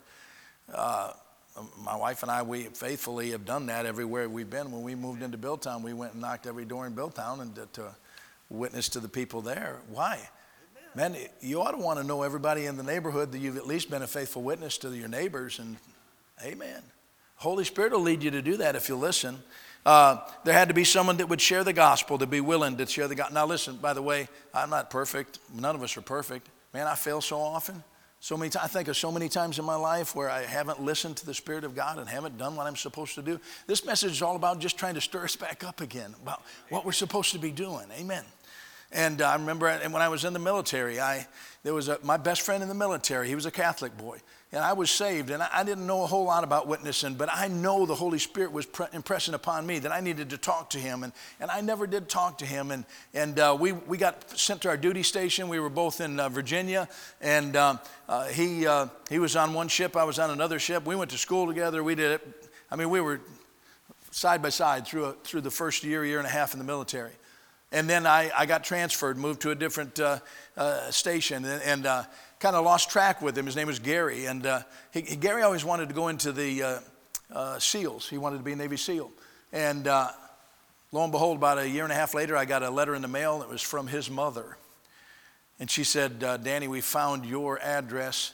Uh, 0.73 1.13
my 1.83 1.95
wife 1.95 2.23
and 2.23 2.31
I, 2.31 2.41
we 2.41 2.63
faithfully 2.63 3.31
have 3.31 3.45
done 3.45 3.67
that 3.67 3.85
everywhere 3.85 4.27
we've 4.27 4.49
been. 4.49 4.71
When 4.71 4.81
we 4.81 4.95
moved 4.95 5.21
into 5.21 5.37
Billtown, 5.37 5.83
we 5.83 5.93
went 5.93 6.13
and 6.13 6.21
knocked 6.21 6.47
every 6.47 6.65
door 6.65 6.85
in 6.85 6.93
Billtown 6.93 7.41
and 7.41 7.55
to, 7.55 7.67
to 7.73 7.95
witness 8.49 8.89
to 8.89 8.99
the 8.99 9.07
people 9.07 9.41
there. 9.41 9.79
Why? 9.89 10.19
man, 10.95 11.15
you 11.41 11.61
ought 11.61 11.71
to 11.71 11.77
want 11.77 11.99
to 11.99 12.05
know 12.05 12.23
everybody 12.23 12.65
in 12.65 12.77
the 12.77 12.83
neighborhood 12.83 13.33
that 13.33 13.39
you've 13.39 13.57
at 13.57 13.67
least 13.67 13.89
been 13.89 14.01
a 14.01 14.07
faithful 14.07 14.41
witness 14.41 14.77
to 14.79 14.95
your 14.95 15.09
neighbors. 15.09 15.59
And 15.59 15.77
amen. 16.43 16.81
Holy 17.35 17.65
Spirit 17.65 17.91
will 17.91 17.99
lead 17.99 18.23
you 18.23 18.31
to 18.31 18.41
do 18.41 18.57
that 18.57 18.75
if 18.75 18.87
you 18.87 18.95
listen. 18.95 19.37
Uh, 19.85 20.17
there 20.45 20.53
had 20.53 20.69
to 20.69 20.73
be 20.73 20.83
someone 20.83 21.17
that 21.17 21.29
would 21.29 21.41
share 21.41 21.63
the 21.63 21.73
gospel, 21.73 22.17
to 22.17 22.25
be 22.25 22.41
willing 22.41 22.77
to 22.77 22.87
share 22.87 23.07
the 23.07 23.13
gospel. 23.13 23.35
Now, 23.35 23.45
listen, 23.45 23.75
by 23.75 23.93
the 23.93 24.01
way, 24.01 24.27
I'm 24.53 24.69
not 24.69 24.89
perfect. 24.89 25.37
None 25.53 25.75
of 25.75 25.83
us 25.83 25.95
are 25.97 26.01
perfect. 26.01 26.49
Man, 26.75 26.87
I 26.87 26.95
fail 26.95 27.21
so 27.21 27.39
often. 27.39 27.81
So 28.19 28.35
many 28.35 28.49
times, 28.49 28.65
I 28.65 28.67
think 28.67 28.89
of 28.89 28.97
so 28.97 29.09
many 29.09 29.29
times 29.29 29.59
in 29.59 29.63
my 29.63 29.77
life 29.77 30.13
where 30.13 30.29
I 30.29 30.41
haven't 30.41 30.81
listened 30.81 31.15
to 31.17 31.25
the 31.25 31.33
Spirit 31.33 31.63
of 31.63 31.73
God 31.73 31.99
and 31.99 32.09
haven't 32.09 32.37
done 32.37 32.57
what 32.57 32.67
I'm 32.67 32.75
supposed 32.75 33.15
to 33.15 33.21
do. 33.21 33.39
This 33.65 33.85
message 33.85 34.11
is 34.11 34.21
all 34.21 34.35
about 34.35 34.59
just 34.59 34.77
trying 34.77 34.95
to 34.95 34.99
stir 34.99 35.23
us 35.23 35.37
back 35.37 35.63
up 35.63 35.79
again, 35.79 36.13
about 36.21 36.43
what 36.67 36.83
we're 36.83 36.91
supposed 36.91 37.31
to 37.31 37.39
be 37.39 37.49
doing. 37.49 37.85
Amen. 37.97 38.25
And 38.91 39.21
I 39.21 39.35
remember 39.35 39.71
when 39.77 40.01
I 40.01 40.09
was 40.09 40.25
in 40.25 40.33
the 40.33 40.39
military, 40.39 40.99
I, 40.99 41.27
there 41.63 41.73
was 41.73 41.87
a, 41.87 41.99
my 42.03 42.17
best 42.17 42.41
friend 42.41 42.61
in 42.61 42.69
the 42.69 42.75
military. 42.75 43.27
He 43.27 43.35
was 43.35 43.45
a 43.45 43.51
Catholic 43.51 43.97
boy. 43.97 44.19
And 44.51 44.63
I 44.63 44.71
was 44.71 44.89
saved, 44.89 45.31
and 45.31 45.43
I, 45.43 45.49
I 45.51 45.63
didn't 45.63 45.85
know 45.85 46.03
a 46.03 46.07
whole 46.07 46.23
lot 46.25 46.45
about 46.45 46.67
witnessing, 46.67 47.15
but 47.15 47.27
I 47.33 47.49
know 47.49 47.85
the 47.85 47.95
Holy 47.95 48.19
Spirit 48.19 48.53
was 48.53 48.65
pre- 48.65 48.85
impressing 48.93 49.33
upon 49.33 49.65
me 49.65 49.79
that 49.79 49.91
I 49.91 49.99
needed 49.99 50.29
to 50.29 50.37
talk 50.37 50.69
to 50.69 50.79
him. 50.79 51.03
And, 51.03 51.11
and 51.41 51.51
I 51.51 51.59
never 51.59 51.87
did 51.87 52.07
talk 52.07 52.37
to 52.37 52.45
him. 52.45 52.71
And, 52.71 52.85
and 53.13 53.37
uh, 53.37 53.57
we, 53.59 53.73
we 53.73 53.97
got 53.97 54.37
sent 54.39 54.61
to 54.61 54.69
our 54.69 54.77
duty 54.77 55.03
station. 55.03 55.49
We 55.49 55.59
were 55.59 55.69
both 55.69 55.99
in 55.99 56.19
uh, 56.19 56.29
Virginia, 56.29 56.87
and 57.19 57.57
um, 57.57 57.79
uh, 58.07 58.27
he, 58.27 58.65
uh, 58.65 58.87
he 59.09 59.19
was 59.19 59.35
on 59.35 59.53
one 59.53 59.67
ship, 59.67 59.97
I 59.97 60.05
was 60.05 60.19
on 60.19 60.29
another 60.29 60.59
ship. 60.59 60.85
We 60.85 60.95
went 60.95 61.11
to 61.11 61.17
school 61.17 61.47
together. 61.47 61.83
We 61.83 61.95
did 61.95 62.11
it. 62.11 62.49
I 62.71 62.77
mean, 62.77 62.89
we 62.89 63.01
were 63.01 63.19
side 64.11 64.41
by 64.41 64.49
side 64.49 64.87
through, 64.87 65.05
a, 65.05 65.13
through 65.13 65.41
the 65.41 65.51
first 65.51 65.83
year, 65.83 66.05
year 66.05 66.19
and 66.19 66.27
a 66.27 66.31
half 66.31 66.53
in 66.53 66.59
the 66.59 66.65
military. 66.65 67.11
And 67.71 67.89
then 67.89 68.05
I, 68.05 68.31
I 68.35 68.45
got 68.45 68.63
transferred, 68.63 69.17
moved 69.17 69.41
to 69.41 69.51
a 69.51 69.55
different 69.55 69.99
uh, 69.99 70.19
uh, 70.55 70.91
station, 70.91 71.43
and, 71.45 71.61
and 71.63 71.85
uh, 71.85 72.03
kind 72.39 72.55
of 72.55 72.63
lost 72.63 72.89
track 72.89 73.21
with 73.21 73.37
him. 73.37 73.45
His 73.45 73.55
name 73.55 73.67
was 73.67 73.79
Gary. 73.79 74.25
And 74.25 74.45
uh, 74.45 74.61
he, 74.91 75.01
Gary 75.01 75.41
always 75.41 75.65
wanted 75.65 75.89
to 75.89 75.95
go 75.95 76.07
into 76.07 76.31
the 76.31 76.63
uh, 76.63 76.79
uh, 77.33 77.59
SEALs, 77.59 78.07
he 78.07 78.17
wanted 78.17 78.37
to 78.37 78.43
be 78.43 78.53
a 78.53 78.55
Navy 78.55 78.77
SEAL. 78.77 79.11
And 79.51 79.85
lo 79.85 81.03
and 81.03 81.11
behold, 81.11 81.37
about 81.37 81.57
a 81.57 81.67
year 81.67 81.83
and 81.83 81.91
a 81.91 81.95
half 81.95 82.13
later, 82.13 82.37
I 82.37 82.45
got 82.45 82.63
a 82.63 82.69
letter 82.69 82.93
in 82.93 83.01
the 83.01 83.07
mail 83.07 83.39
that 83.39 83.49
was 83.49 83.61
from 83.61 83.87
his 83.87 84.09
mother. 84.09 84.57
And 85.59 85.69
she 85.69 85.83
said, 85.83 86.19
Danny, 86.19 86.67
we 86.67 86.81
found 86.81 87.25
your 87.25 87.59
address 87.59 88.33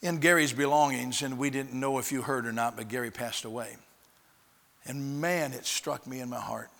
in 0.00 0.18
Gary's 0.18 0.52
belongings, 0.52 1.22
and 1.22 1.38
we 1.38 1.50
didn't 1.50 1.72
know 1.72 1.98
if 1.98 2.12
you 2.12 2.22
heard 2.22 2.46
or 2.46 2.52
not, 2.52 2.76
but 2.76 2.88
Gary 2.88 3.10
passed 3.10 3.44
away. 3.44 3.76
And 4.86 5.20
man, 5.20 5.52
it 5.52 5.64
struck 5.64 6.06
me 6.06 6.20
in 6.20 6.28
my 6.28 6.40
heart. 6.40 6.70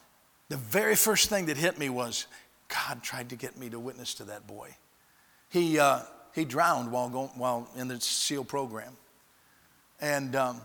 The 0.49 0.57
very 0.57 0.97
first 0.97 1.31
thing 1.31 1.47
that 1.47 1.57
hit 1.57 1.79
me 1.79 1.89
was 1.89 2.27
God 2.69 3.03
tried 3.03 3.31
to 3.31 3.37
get 3.37 3.59
me 3.59 3.71
to 3.71 3.79
witness 3.79 4.15
to 4.15 4.25
that 4.25 4.47
boy. 4.47 4.77
He, 5.49 5.79
uh, 5.79 6.01
he 6.35 6.45
drowned 6.45 6.91
while, 6.91 7.09
going, 7.09 7.31
while 7.37 7.69
in 7.77 7.89
the 7.89 8.01
SEAL 8.01 8.45
program. 8.45 8.97
And 10.01 10.35
um, 10.37 10.61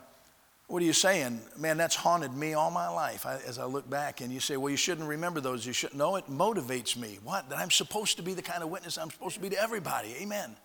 what 0.67 0.81
are 0.81 0.85
you 0.85 0.93
saying? 0.93 1.39
Man, 1.57 1.77
that's 1.77 1.95
haunted 1.95 2.33
me 2.35 2.53
all 2.53 2.71
my 2.71 2.89
life 2.89 3.25
I, 3.25 3.39
as 3.47 3.57
I 3.57 3.65
look 3.65 3.89
back. 3.89 4.21
And 4.21 4.31
you 4.31 4.39
say, 4.39 4.57
well, 4.57 4.69
you 4.69 4.77
shouldn't 4.77 5.07
remember 5.07 5.39
those. 5.39 5.65
You 5.65 5.73
shouldn't 5.73 5.97
know. 5.97 6.15
It 6.15 6.29
motivates 6.29 6.97
me. 6.97 7.19
What? 7.23 7.49
That 7.49 7.59
I'm 7.59 7.71
supposed 7.71 8.17
to 8.17 8.23
be 8.23 8.33
the 8.33 8.41
kind 8.41 8.63
of 8.63 8.69
witness 8.69 8.97
I'm 8.97 9.11
supposed 9.11 9.35
to 9.35 9.41
be 9.41 9.49
to 9.49 9.61
everybody. 9.61 10.15
Amen. 10.21 10.55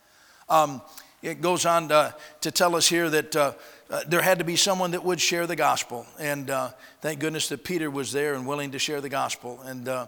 Um, 0.48 0.82
it 1.24 1.40
goes 1.40 1.64
on 1.64 1.88
to, 1.88 2.14
to, 2.42 2.50
tell 2.50 2.76
us 2.76 2.86
here 2.86 3.08
that 3.08 3.34
uh, 3.34 3.52
uh, 3.90 4.02
there 4.06 4.20
had 4.20 4.38
to 4.38 4.44
be 4.44 4.56
someone 4.56 4.90
that 4.90 5.02
would 5.02 5.20
share 5.20 5.46
the 5.46 5.56
gospel. 5.56 6.06
And 6.18 6.50
uh, 6.50 6.70
thank 7.00 7.18
goodness 7.18 7.48
that 7.48 7.64
Peter 7.64 7.90
was 7.90 8.12
there 8.12 8.34
and 8.34 8.46
willing 8.46 8.72
to 8.72 8.78
share 8.78 9.00
the 9.00 9.08
gospel. 9.08 9.60
And 9.64 9.88
uh, 9.88 10.06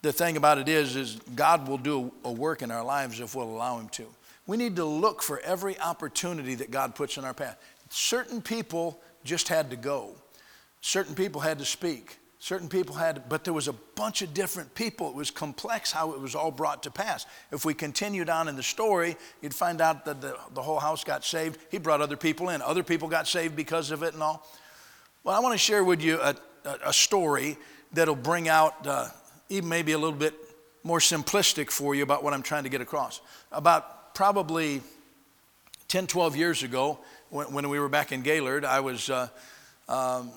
the 0.00 0.12
thing 0.12 0.38
about 0.38 0.58
it 0.58 0.68
is, 0.68 0.96
is 0.96 1.16
God 1.34 1.68
will 1.68 1.78
do 1.78 2.12
a 2.24 2.32
work 2.32 2.62
in 2.62 2.70
our 2.70 2.82
lives 2.82 3.20
if 3.20 3.34
we'll 3.34 3.48
allow 3.48 3.78
Him 3.78 3.88
to. 3.90 4.06
We 4.46 4.56
need 4.56 4.76
to 4.76 4.84
look 4.84 5.22
for 5.22 5.38
every 5.40 5.78
opportunity 5.78 6.54
that 6.54 6.70
God 6.70 6.94
puts 6.94 7.18
in 7.18 7.24
our 7.24 7.34
path. 7.34 7.58
Certain 7.90 8.40
people 8.40 8.98
just 9.24 9.48
had 9.48 9.68
to 9.70 9.76
go. 9.76 10.14
Certain 10.80 11.14
people 11.14 11.42
had 11.42 11.58
to 11.58 11.64
speak. 11.66 12.17
Certain 12.40 12.68
people 12.68 12.94
had, 12.94 13.28
but 13.28 13.42
there 13.42 13.52
was 13.52 13.66
a 13.66 13.72
bunch 13.72 14.22
of 14.22 14.32
different 14.32 14.72
people. 14.76 15.08
It 15.08 15.14
was 15.14 15.30
complex 15.30 15.90
how 15.90 16.12
it 16.12 16.20
was 16.20 16.36
all 16.36 16.52
brought 16.52 16.84
to 16.84 16.90
pass. 16.90 17.26
If 17.50 17.64
we 17.64 17.74
continued 17.74 18.30
on 18.30 18.46
in 18.46 18.54
the 18.54 18.62
story, 18.62 19.16
you'd 19.42 19.54
find 19.54 19.80
out 19.80 20.04
that 20.04 20.20
the, 20.20 20.38
the 20.54 20.62
whole 20.62 20.78
house 20.78 21.02
got 21.02 21.24
saved. 21.24 21.58
He 21.68 21.78
brought 21.78 22.00
other 22.00 22.16
people 22.16 22.50
in. 22.50 22.62
Other 22.62 22.84
people 22.84 23.08
got 23.08 23.26
saved 23.26 23.56
because 23.56 23.90
of 23.90 24.04
it 24.04 24.14
and 24.14 24.22
all. 24.22 24.46
Well, 25.24 25.34
I 25.34 25.40
want 25.40 25.54
to 25.54 25.58
share 25.58 25.82
with 25.82 26.00
you 26.00 26.20
a, 26.20 26.36
a, 26.64 26.78
a 26.86 26.92
story 26.92 27.58
that'll 27.92 28.14
bring 28.14 28.48
out 28.48 28.86
uh, 28.86 29.08
even 29.48 29.68
maybe 29.68 29.92
a 29.92 29.98
little 29.98 30.18
bit 30.18 30.34
more 30.84 31.00
simplistic 31.00 31.70
for 31.70 31.96
you 31.96 32.04
about 32.04 32.22
what 32.22 32.34
I'm 32.34 32.42
trying 32.42 32.62
to 32.62 32.68
get 32.68 32.80
across. 32.80 33.20
About 33.50 34.14
probably 34.14 34.80
10, 35.88 36.06
12 36.06 36.36
years 36.36 36.62
ago, 36.62 37.00
when, 37.30 37.52
when 37.52 37.68
we 37.68 37.80
were 37.80 37.88
back 37.88 38.12
in 38.12 38.22
Gaylord, 38.22 38.64
I 38.64 38.80
was 38.80 39.10
uh, 39.10 39.28
um, 39.88 40.30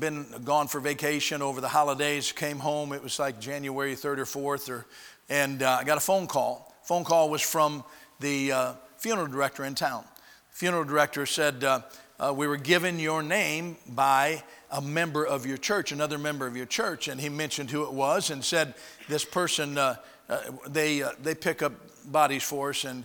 been 0.00 0.26
gone 0.44 0.68
for 0.68 0.80
vacation 0.80 1.42
over 1.42 1.60
the 1.60 1.68
holidays, 1.68 2.32
came 2.32 2.58
home. 2.58 2.92
It 2.92 3.02
was 3.02 3.18
like 3.18 3.40
January 3.40 3.94
3rd 3.94 4.18
or 4.18 4.56
4th, 4.58 4.70
or, 4.70 4.86
and 5.28 5.62
uh, 5.62 5.78
I 5.80 5.84
got 5.84 5.98
a 5.98 6.00
phone 6.00 6.26
call. 6.26 6.74
Phone 6.82 7.04
call 7.04 7.30
was 7.30 7.42
from 7.42 7.84
the 8.20 8.52
uh, 8.52 8.72
funeral 8.98 9.26
director 9.26 9.64
in 9.64 9.74
town. 9.74 10.04
Funeral 10.50 10.84
director 10.84 11.26
said, 11.26 11.62
uh, 11.62 11.80
uh 12.18 12.32
We 12.34 12.46
were 12.46 12.56
given 12.56 12.98
your 12.98 13.22
name 13.22 13.76
by 13.88 14.42
a 14.70 14.80
member 14.80 15.24
of 15.24 15.46
your 15.46 15.58
church, 15.58 15.92
another 15.92 16.18
member 16.18 16.46
of 16.46 16.56
your 16.56 16.66
church. 16.66 17.08
And 17.08 17.20
he 17.20 17.28
mentioned 17.28 17.70
who 17.70 17.84
it 17.84 17.92
was 17.92 18.30
and 18.30 18.44
said, 18.44 18.74
This 19.08 19.24
person, 19.24 19.78
uh, 19.78 19.96
uh, 20.28 20.38
they, 20.68 21.02
they 21.22 21.34
pick 21.34 21.62
up 21.62 21.72
bodies 22.10 22.42
for 22.42 22.70
us, 22.70 22.84
and 22.84 23.04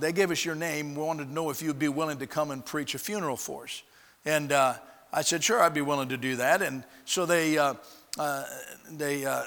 they 0.00 0.12
gave 0.12 0.30
us 0.30 0.44
your 0.44 0.54
name. 0.54 0.94
We 0.94 1.02
wanted 1.02 1.26
to 1.26 1.32
know 1.32 1.50
if 1.50 1.60
you'd 1.60 1.78
be 1.78 1.88
willing 1.88 2.18
to 2.18 2.26
come 2.26 2.50
and 2.50 2.64
preach 2.64 2.94
a 2.94 2.98
funeral 2.98 3.36
for 3.36 3.64
us. 3.64 3.82
And 4.24 4.52
I 5.12 5.22
said, 5.22 5.44
sure, 5.44 5.60
I'd 5.60 5.74
be 5.74 5.82
willing 5.82 6.08
to 6.08 6.16
do 6.16 6.36
that. 6.36 6.62
And 6.62 6.84
so 7.04 7.26
they, 7.26 7.58
uh, 7.58 7.74
uh, 8.18 8.44
uh, 9.00 9.44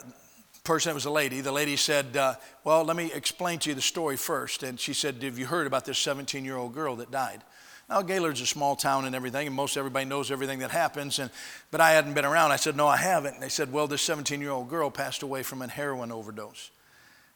person, 0.64 0.92
it 0.92 0.94
was 0.94 1.06
a 1.06 1.12
lady, 1.12 1.42
the 1.42 1.52
lady 1.52 1.76
said, 1.76 2.18
uh, 2.18 2.36
well, 2.64 2.84
let 2.84 2.96
me 2.96 3.12
explain 3.14 3.60
to 3.60 3.70
you 3.70 3.76
the 3.76 3.82
story 3.82 4.18
first. 4.18 4.64
And 4.64 4.80
she 4.80 4.94
said, 4.94 5.22
have 5.24 5.40
you 5.40 5.46
heard 5.46 5.68
about 5.68 5.86
this 5.86 5.98
17 6.00 6.44
year 6.46 6.58
old 6.58 6.74
girl 6.74 6.96
that 6.98 7.12
died? 7.12 7.42
Now, 7.88 8.02
Gaylord's 8.02 8.42
a 8.42 8.48
small 8.48 8.76
town 8.76 9.06
and 9.06 9.16
everything, 9.16 9.46
and 9.46 9.56
most 9.56 9.78
everybody 9.78 10.06
knows 10.06 10.32
everything 10.32 10.60
that 10.60 10.72
happens. 10.72 11.20
And, 11.20 11.30
but 11.70 11.82
I 11.82 11.92
hadn't 11.92 12.16
been 12.16 12.26
around. 12.26 12.52
I 12.52 12.56
said, 12.56 12.76
no, 12.76 12.88
I 12.88 12.98
haven't. 12.98 13.36
And 13.36 13.44
they 13.44 13.50
said, 13.50 13.72
well, 13.72 13.86
this 13.86 14.02
17 14.02 14.42
year 14.42 14.50
old 14.50 14.70
girl 14.70 14.90
passed 14.90 15.22
away 15.22 15.44
from 15.44 15.62
a 15.62 15.68
heroin 15.68 16.12
overdose. 16.12 16.72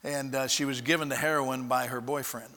And 0.03 0.33
uh, 0.33 0.47
she 0.47 0.65
was 0.65 0.81
given 0.81 1.09
the 1.09 1.15
heroin 1.15 1.67
by 1.67 1.87
her 1.87 2.01
boyfriend. 2.01 2.51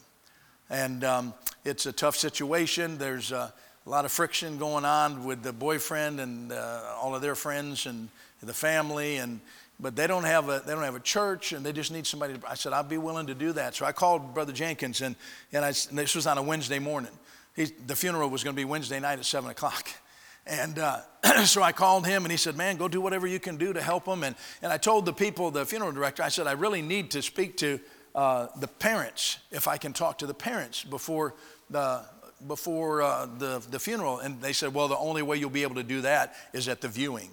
And 0.71 1.05
um, 1.05 1.35
it's 1.67 1.85
a 1.85 1.93
tough 1.93 2.17
situation. 2.17 2.97
There's 2.97 3.31
uh, 3.31 3.51
a 3.87 3.91
lot 3.91 4.05
of 4.05 4.13
friction 4.13 4.59
going 4.59 4.85
on 4.85 5.25
with 5.25 5.43
the 5.43 5.53
boyfriend 5.53 6.21
and 6.21 6.53
uh, 6.53 6.95
all 7.01 7.15
of 7.15 7.23
their 7.23 7.35
friends 7.35 7.87
and 7.87 8.09
the 8.43 8.55
family 8.55 9.19
and 9.19 9.41
but 9.79 9.97
they 9.97 10.07
don't 10.07 10.25
have 10.25 10.49
a 10.49 10.63
they 10.67 10.73
don't 10.73 10.83
have 10.83 10.97
a 10.97 11.01
church 11.01 11.53
and 11.53 11.65
they 11.65 11.73
just 11.73 11.93
need 11.93 12.07
somebody 12.07 12.35
to, 12.35 12.51
i 12.51 12.55
said 12.55 12.73
i'd 12.73 12.89
be 12.89 12.99
willing 12.99 13.27
to 13.27 13.35
do 13.35 13.53
that. 13.53 13.75
So 13.75 13.85
i 13.85 13.93
called 13.93 14.35
brother 14.35 14.53
jenkins 14.53 15.01
and, 15.01 15.17
and, 15.53 15.65
I, 15.65 15.69
and 15.69 15.99
this 15.99 16.15
was 16.15 16.27
on 16.27 16.39
a 16.39 16.43
wednesday 16.43 16.79
morning. 16.79 17.13
He, 17.55 17.67
the 17.87 17.95
funeral 17.95 18.31
was 18.31 18.43
going 18.43 18.55
to 18.57 18.61
be 18.61 18.65
wednesday 18.65 19.01
night 19.01 19.19
at 19.19 19.25
7 19.25 19.51
o'clock. 19.51 19.89
And 20.45 20.81
uh, 20.81 20.99
so 21.45 21.63
I 21.63 21.71
called 21.71 22.05
him 22.05 22.25
and 22.25 22.33
he 22.33 22.37
said, 22.37 22.57
Man, 22.57 22.77
go 22.77 22.89
do 22.89 23.01
whatever 23.01 23.29
you 23.29 23.39
can 23.39 23.59
do 23.59 23.73
to 23.73 23.81
help 23.81 24.07
them. 24.07 24.25
And, 24.25 24.35
and 24.61 24.73
I 24.73 24.77
told 24.77 25.07
the 25.07 25.13
people, 25.13 25.53
the 25.53 25.65
funeral 25.65 25.93
director, 25.93 26.25
I 26.25 26.31
said, 26.31 26.49
I 26.49 26.53
really 26.55 26.83
need 26.83 27.13
to 27.13 27.23
speak 27.23 27.57
to 27.59 27.79
uh, 28.17 28.49
the 28.57 28.67
parents, 28.67 29.39
if 29.53 29.69
I 29.69 29.77
can 29.77 29.93
talk 29.93 30.19
to 30.19 30.27
the 30.27 30.35
parents 30.35 30.83
before 30.83 31.35
the, 31.71 32.05
before 32.47 33.03
uh, 33.03 33.27
the, 33.39 33.63
the 33.71 33.79
funeral. 33.79 34.19
And 34.19 34.41
they 34.41 34.53
said, 34.53 34.75
well, 34.75 34.89
the 34.89 34.97
only 34.97 35.23
way 35.23 35.37
you'll 35.37 35.51
be 35.51 35.63
able 35.63 35.77
to 35.77 35.83
do 35.83 36.03
that 36.03 36.35
is 36.53 36.69
at 36.69 36.81
the 36.81 36.89
viewing. 36.89 37.31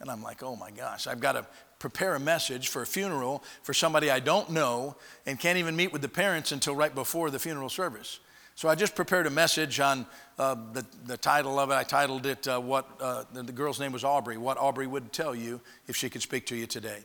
And 0.00 0.10
I'm 0.10 0.22
like, 0.22 0.42
oh 0.42 0.56
my 0.56 0.70
gosh, 0.70 1.06
I've 1.06 1.20
got 1.20 1.32
to 1.32 1.46
prepare 1.78 2.14
a 2.14 2.20
message 2.20 2.68
for 2.68 2.82
a 2.82 2.86
funeral 2.86 3.42
for 3.62 3.74
somebody 3.74 4.10
I 4.10 4.20
don't 4.20 4.50
know 4.50 4.96
and 5.26 5.38
can't 5.38 5.58
even 5.58 5.76
meet 5.76 5.92
with 5.92 6.02
the 6.02 6.08
parents 6.08 6.52
until 6.52 6.74
right 6.74 6.94
before 6.94 7.30
the 7.30 7.38
funeral 7.38 7.68
service. 7.68 8.20
So 8.54 8.68
I 8.68 8.74
just 8.74 8.94
prepared 8.94 9.26
a 9.26 9.30
message 9.30 9.80
on 9.80 10.06
uh, 10.38 10.56
the, 10.72 10.84
the 11.06 11.16
title 11.16 11.58
of 11.58 11.70
it. 11.70 11.74
I 11.74 11.84
titled 11.84 12.26
it, 12.26 12.46
uh, 12.46 12.60
what, 12.60 12.88
uh, 13.00 13.24
the, 13.32 13.42
the 13.44 13.52
girl's 13.52 13.80
name 13.80 13.92
was 13.92 14.04
Aubrey, 14.04 14.36
What 14.36 14.58
Aubrey 14.58 14.86
Would 14.86 15.12
Tell 15.12 15.34
You 15.34 15.60
If 15.88 15.96
She 15.96 16.10
Could 16.10 16.22
Speak 16.22 16.46
to 16.46 16.56
You 16.56 16.66
Today 16.66 17.04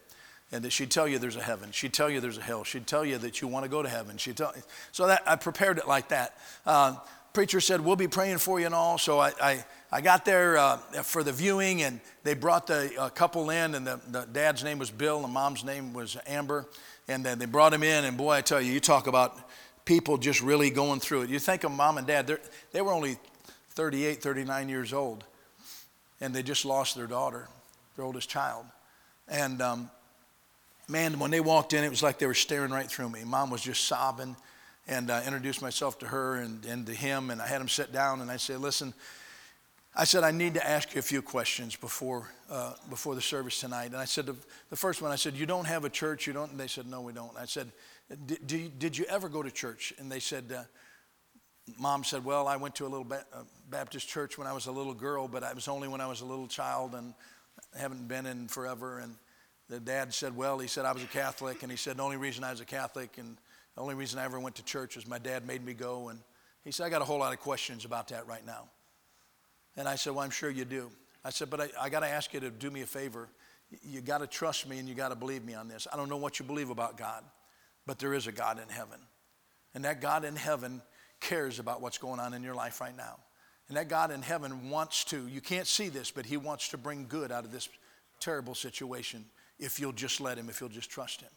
and 0.52 0.64
that 0.64 0.72
she'd 0.72 0.92
tell 0.92 1.08
you 1.08 1.20
there's 1.20 1.36
a 1.36 1.42
heaven. 1.42 1.72
She'd 1.72 1.94
tell 1.94 2.10
you 2.10 2.22
there's 2.22 2.38
a 2.38 2.42
hell. 2.42 2.64
She'd 2.64 2.88
tell 2.88 3.04
you 3.04 3.18
that 3.18 3.42
you 3.42 3.48
want 3.48 3.66
to 3.66 3.70
go 3.70 3.82
to 3.82 3.90
heaven. 3.90 4.18
She'd 4.18 4.38
tell 4.38 4.54
so 4.92 5.08
that 5.08 5.24
I 5.26 5.36
prepared 5.36 5.78
it 5.78 5.88
like 5.88 6.10
that. 6.10 6.38
Uh, 6.66 6.96
preacher 7.38 7.62
said, 7.62 7.82
We'll 7.82 7.95
be 7.95 8.08
praying 8.08 8.39
for 8.39 8.60
you 8.60 8.65
and 8.65 8.73
all. 8.73 8.97
So 8.97 9.19
I, 9.19 9.32
I, 9.39 9.65
I 9.91 10.02
got 10.02 10.26
there 10.26 10.58
uh, 10.58 10.78
for 11.04 11.21
the 11.21 11.32
viewing, 11.32 11.84
and 11.84 12.00
they 12.23 12.34
brought 12.34 12.65
the 12.65 12.91
uh, 13.00 13.10
couple 13.10 13.52
in, 13.52 13.76
and 13.76 13.86
the, 13.86 14.00
the 14.10 14.21
dad's 14.26 14.63
name 14.63 14.80
was 14.80 14.89
Bill, 14.89 15.17
and 15.17 15.26
the 15.26 15.30
mom's 15.30 15.63
name 15.63 15.93
was 15.93 16.17
Amber. 16.26 16.65
And 17.08 17.23
then 17.23 17.38
they 17.38 17.45
brought 17.45 17.76
him 17.76 17.84
in, 17.84 18.06
and 18.06 18.17
boy, 18.17 18.32
I 18.32 18.41
tell 18.41 18.60
you, 18.60 18.73
you 18.73 18.80
talk 18.80 19.06
about 19.06 19.38
people 19.86 20.17
just 20.17 20.41
really 20.41 20.71
going 20.71 21.00
through 21.00 21.21
it. 21.21 21.30
You 21.30 21.38
think 21.38 21.63
of 21.63 21.71
mom 21.71 22.00
and 22.00 22.08
dad, 22.08 22.39
they 22.71 22.82
were 22.82 22.91
only 22.91 23.19
38, 23.69 24.19
39 24.19 24.67
years 24.67 24.91
old, 24.91 25.23
and 26.19 26.34
they 26.34 26.41
just 26.41 26.65
lost 26.65 26.95
their 26.95 27.06
daughter, 27.06 27.47
their 27.97 28.06
oldest 28.06 28.30
child. 28.30 28.65
And 29.28 29.62
um, 29.62 29.91
man, 30.88 31.19
when 31.19 31.30
they 31.30 31.39
walked 31.39 31.73
in, 31.73 31.84
it 31.84 31.91
was 31.91 32.02
like 32.02 32.17
they 32.17 32.26
were 32.26 32.34
staring 32.34 32.71
right 32.71 32.89
through 32.89 33.10
me. 33.10 33.23
Mom 33.23 33.52
was 33.52 33.62
just 33.62 33.86
sobbing. 33.86 34.36
And 34.88 35.12
I 35.12 35.26
introduced 35.26 35.62
myself 35.62 36.00
to 36.00 36.08
her 36.08 36.36
and, 36.36 36.63
and 36.65 36.86
to 36.86 36.93
him, 36.93 37.30
and 37.30 37.41
I 37.41 37.47
had 37.47 37.60
him 37.60 37.67
sit 37.67 37.91
down, 37.91 38.21
and 38.21 38.32
I 38.32 38.38
said, 38.38 38.60
Listen, 38.60 38.93
I 40.00 40.04
said, 40.04 40.23
I 40.23 40.32
need 40.32 40.54
to 40.54 40.65
ask 40.65 40.93
you 40.93 41.00
a 41.00 41.02
few 41.02 41.23
questions 41.23 41.76
before, 41.76 42.30
uh, 42.52 42.73
before 42.89 43.15
the 43.15 43.21
service 43.21 43.60
tonight. 43.60 43.88
And 43.88 43.97
I 43.97 44.06
said, 44.06 44.28
the, 44.28 44.76
first 44.76 45.02
one, 45.02 45.12
I 45.12 45.15
said, 45.15 45.34
You 45.36 45.47
don't 45.47 45.65
have 45.65 45.86
a 45.86 45.89
church? 45.89 46.28
You 46.28 46.34
don't? 46.34 46.52
And 46.52 46.60
they 46.60 46.67
said, 46.67 46.86
No, 46.86 47.02
we 47.02 47.13
don't. 47.13 47.36
I 47.38 47.45
said, 47.45 47.71
Did, 48.45 48.97
you, 48.97 49.06
ever 49.10 49.28
go 49.28 49.41
to 49.41 49.52
church? 49.52 49.93
And 49.97 50.12
they 50.12 50.19
said, 50.19 50.54
uh, 50.56 50.63
Mom 51.80 52.04
said, 52.04 52.23
Well, 52.23 52.47
I 52.47 52.56
went 52.56 52.76
to 52.76 52.86
a 52.86 52.88
little 52.89 53.04
ba- 53.04 53.26
uh, 53.34 53.41
Baptist 53.69 54.08
church 54.08 54.38
when 54.38 54.47
I 54.47 54.54
was 54.54 54.67
a 54.67 54.71
little 54.71 54.93
girl, 54.93 55.28
but 55.28 55.43
it 55.43 55.56
was 55.56 55.67
only 55.67 55.88
when 55.88 56.00
I 56.00 56.08
was 56.08 56.21
a 56.21 56.26
little 56.26 56.47
child 56.47 56.93
and 56.93 57.13
haven't 57.76 58.08
been 58.08 58.26
in 58.26 58.47
forever. 58.47 59.00
And 59.00 59.15
the 59.67 59.80
dad 59.80 60.13
said, 60.13 60.38
Well, 60.38 60.60
he 60.60 60.67
said, 60.67 60.86
I 60.86 60.93
was 60.93 61.04
a 61.04 61.08
Catholic. 61.08 61.63
And 61.63 61.71
he 61.71 61.78
said, 61.78 61.97
The 61.97 62.04
only 62.04 62.17
reason 62.17 62.43
I 62.43 62.52
was 62.52 62.62
a 62.62 62.65
Catholic 62.65 63.17
and 63.17 63.36
the 63.78 63.84
only 63.84 63.94
reason 63.94 64.18
I 64.18 64.26
ever 64.26 64.40
went 64.40 64.56
to 64.56 64.63
church 64.63 64.96
was 64.96 65.06
my 65.06 65.20
dad 65.20 65.46
made 65.46 65.63
me 65.63 65.76
go. 65.76 66.10
And 66.10 66.20
he 66.63 66.72
said, 66.72 66.88
I 66.88 66.90
got 66.90 67.04
a 67.04 67.06
whole 67.06 67.20
lot 67.20 67.32
of 67.32 67.40
questions 67.40 67.86
about 67.86 68.08
that 68.08 68.26
right 68.28 68.44
now. 68.44 68.63
And 69.76 69.88
I 69.88 69.94
said, 69.94 70.16
Well, 70.16 70.24
I'm 70.24 70.32
sure 70.32 70.50
you 70.50 70.66
do. 70.66 70.90
I 71.24 71.30
said, 71.30 71.52
But 71.52 71.62
I, 71.62 71.70
I 71.80 71.90
got 71.90 72.00
to 72.00 72.08
ask 72.08 72.34
you 72.34 72.40
to 72.40 72.50
do 72.50 72.72
me 72.72 72.82
a 72.82 72.88
favor. 72.88 73.30
You 73.84 74.02
got 74.02 74.18
to 74.18 74.28
trust 74.28 74.68
me 74.68 74.80
and 74.80 74.90
you 74.90 74.96
got 74.96 75.10
to 75.10 75.16
believe 75.16 75.46
me 75.46 75.54
on 75.54 75.68
this. 75.68 75.86
I 75.94 75.96
don't 75.96 76.10
know 76.10 76.18
what 76.18 76.40
you 76.40 76.46
believe 76.46 76.72
about 76.72 76.98
God, 76.98 77.24
but 77.86 78.00
there 78.00 78.16
is 78.16 78.26
a 78.26 78.32
God 78.32 78.60
in 78.60 78.68
heaven. 78.68 79.00
And 79.76 79.86
that 79.86 80.02
God 80.02 80.26
in 80.26 80.36
heaven 80.36 80.82
cares 81.20 81.60
about 81.60 81.80
what's 81.80 82.00
going 82.00 82.20
on 82.20 82.34
in 82.34 82.42
your 82.42 82.56
life 82.56 82.82
right 82.82 82.98
now. 82.98 83.18
And 83.68 83.78
that 83.78 83.90
God 83.90 84.10
in 84.10 84.24
heaven 84.24 84.72
wants 84.72 85.04
to, 85.06 85.28
you 85.28 85.42
can't 85.42 85.68
see 85.68 85.90
this, 85.90 86.10
but 86.10 86.26
He 86.26 86.38
wants 86.38 86.70
to 86.70 86.78
bring 86.80 87.06
good 87.08 87.32
out 87.32 87.46
of 87.46 87.52
this 87.52 87.70
terrible 88.20 88.56
situation 88.56 89.24
if 89.60 89.80
you'll 89.80 89.92
just 89.92 90.20
let 90.20 90.40
Him, 90.40 90.50
if 90.50 90.62
you'll 90.62 90.70
just 90.72 90.90
trust 90.90 91.22
Him. 91.22 91.30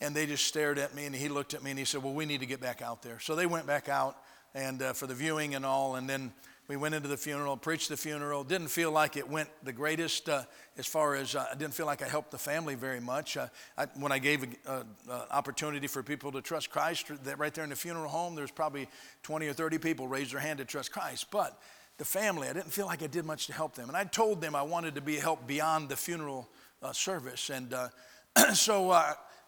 And 0.00 0.14
they 0.14 0.26
just 0.26 0.46
stared 0.46 0.78
at 0.78 0.94
me, 0.94 1.04
and 1.06 1.14
he 1.14 1.28
looked 1.28 1.52
at 1.52 1.62
me 1.62 1.70
and 1.70 1.78
he 1.78 1.84
said, 1.84 2.02
Well, 2.02 2.14
we 2.14 2.24
need 2.24 2.40
to 2.40 2.46
get 2.46 2.60
back 2.60 2.80
out 2.80 3.02
there. 3.02 3.20
So 3.20 3.34
they 3.34 3.46
went 3.46 3.66
back 3.66 3.88
out 3.88 4.16
and 4.54 4.82
uh, 4.82 4.92
for 4.92 5.06
the 5.06 5.14
viewing 5.14 5.54
and 5.54 5.64
all. 5.64 5.96
And 5.96 6.08
then 6.08 6.32
we 6.68 6.76
went 6.76 6.94
into 6.94 7.08
the 7.08 7.16
funeral, 7.16 7.56
preached 7.56 7.88
the 7.88 7.96
funeral. 7.96 8.44
Didn't 8.44 8.68
feel 8.68 8.92
like 8.92 9.16
it 9.16 9.28
went 9.28 9.48
the 9.64 9.72
greatest 9.72 10.28
uh, 10.28 10.44
as 10.78 10.86
far 10.86 11.16
as 11.16 11.34
uh, 11.34 11.46
I 11.50 11.56
didn't 11.56 11.74
feel 11.74 11.86
like 11.86 12.00
I 12.00 12.06
helped 12.08 12.30
the 12.30 12.38
family 12.38 12.76
very 12.76 13.00
much. 13.00 13.36
Uh, 13.36 13.48
I, 13.76 13.86
when 13.96 14.12
I 14.12 14.18
gave 14.18 14.44
an 14.66 14.86
opportunity 15.30 15.88
for 15.88 16.02
people 16.02 16.30
to 16.32 16.40
trust 16.40 16.70
Christ, 16.70 17.10
that 17.24 17.38
right 17.38 17.52
there 17.52 17.64
in 17.64 17.70
the 17.70 17.76
funeral 17.76 18.08
home, 18.08 18.36
there's 18.36 18.52
probably 18.52 18.88
20 19.24 19.48
or 19.48 19.52
30 19.52 19.78
people 19.78 20.06
raised 20.06 20.32
their 20.32 20.40
hand 20.40 20.58
to 20.60 20.64
trust 20.64 20.92
Christ. 20.92 21.26
But 21.32 21.60
the 21.98 22.04
family, 22.04 22.48
I 22.48 22.52
didn't 22.52 22.72
feel 22.72 22.86
like 22.86 23.02
I 23.02 23.08
did 23.08 23.24
much 23.24 23.48
to 23.48 23.52
help 23.52 23.74
them. 23.74 23.88
And 23.88 23.96
I 23.96 24.04
told 24.04 24.40
them 24.40 24.54
I 24.54 24.62
wanted 24.62 24.94
to 24.94 25.00
be 25.00 25.16
helped 25.16 25.46
beyond 25.48 25.88
the 25.88 25.96
funeral 25.96 26.48
uh, 26.82 26.92
service. 26.92 27.50
And 27.50 27.74
uh, 27.74 27.88
so 28.54 28.92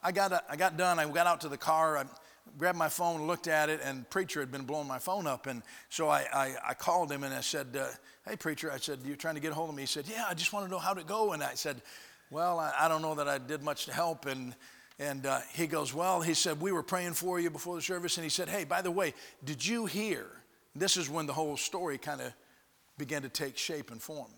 I 0.03 0.13
got, 0.13 0.45
I 0.49 0.57
got 0.57 0.77
done. 0.77 0.99
I 0.99 1.09
got 1.09 1.27
out 1.27 1.41
to 1.43 1.49
the 1.49 1.57
car. 1.57 1.99
I 1.99 2.05
grabbed 2.59 2.79
my 2.79 2.89
phone, 2.89 3.27
looked 3.27 3.47
at 3.47 3.69
it, 3.69 3.81
and 3.83 4.09
preacher 4.11 4.41
had 4.41 4.51
been 4.51 4.65
blowing 4.65 4.89
my 4.89 4.99
phone 4.99 5.27
up. 5.27 5.47
And 5.47 5.63
so 5.89 6.09
I, 6.09 6.27
I, 6.33 6.55
I 6.71 6.75
called 6.75 7.11
him 7.11 7.25
and 7.25 7.33
I 7.33 7.41
said, 7.41 7.77
uh, 7.79 7.87
Hey, 8.29 8.37
preacher, 8.37 8.71
I 8.71 8.79
said, 8.79 9.01
You're 9.05 9.17
trying 9.17 9.35
to 9.35 9.41
get 9.41 9.53
a 9.53 9.55
hold 9.55 9.71
of 9.71 9.75
me? 9.75 9.83
He 9.83 9.87
said, 9.87 10.07
Yeah, 10.09 10.27
I 10.29 10.35
just 10.35 10.53
want 10.53 10.67
to 10.67 10.71
know 10.71 10.79
how 10.79 10.95
to 10.95 11.05
go. 11.05 11.33
And 11.33 11.43
I 11.43 11.55
said, 11.55 11.83
Well, 12.31 12.59
I, 12.59 12.73
I 12.81 12.89
don't 12.89 13.03
know 13.03 13.15
that 13.15 13.29
I 13.29 13.39
did 13.39 13.63
much 13.63 13.87
to 13.87 13.93
help. 13.93 14.27
And, 14.27 14.55
and 14.99 15.27
uh, 15.27 15.41
he 15.55 15.67
goes, 15.67 15.95
Well, 15.95 16.21
he 16.21 16.35
said, 16.35 16.61
We 16.61 16.73
were 16.73 16.83
praying 16.83 17.15
for 17.15 17.41
you 17.41 17.51
before 17.51 17.77
the 17.77 17.83
service. 17.83 18.17
And 18.17 18.25
he 18.25 18.31
said, 18.31 18.49
Hey, 18.49 18.65
by 18.65 18.83
the 18.83 18.91
way, 18.91 19.15
did 19.45 19.65
you 19.65 19.87
hear? 19.87 20.27
This 20.75 20.97
is 20.97 21.09
when 21.11 21.27
the 21.27 21.33
whole 21.33 21.57
story 21.57 21.99
kind 21.99 22.21
of 22.21 22.33
began 22.99 23.23
to 23.23 23.29
take 23.29 23.59
shape 23.59 23.91
and 23.91 24.01
form. 24.01 24.31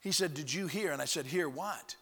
He 0.00 0.12
said, 0.12 0.34
Did 0.34 0.52
you 0.52 0.66
hear? 0.66 0.92
And 0.92 1.00
I 1.00 1.06
said, 1.06 1.26
Hear 1.26 1.48
what? 1.48 1.96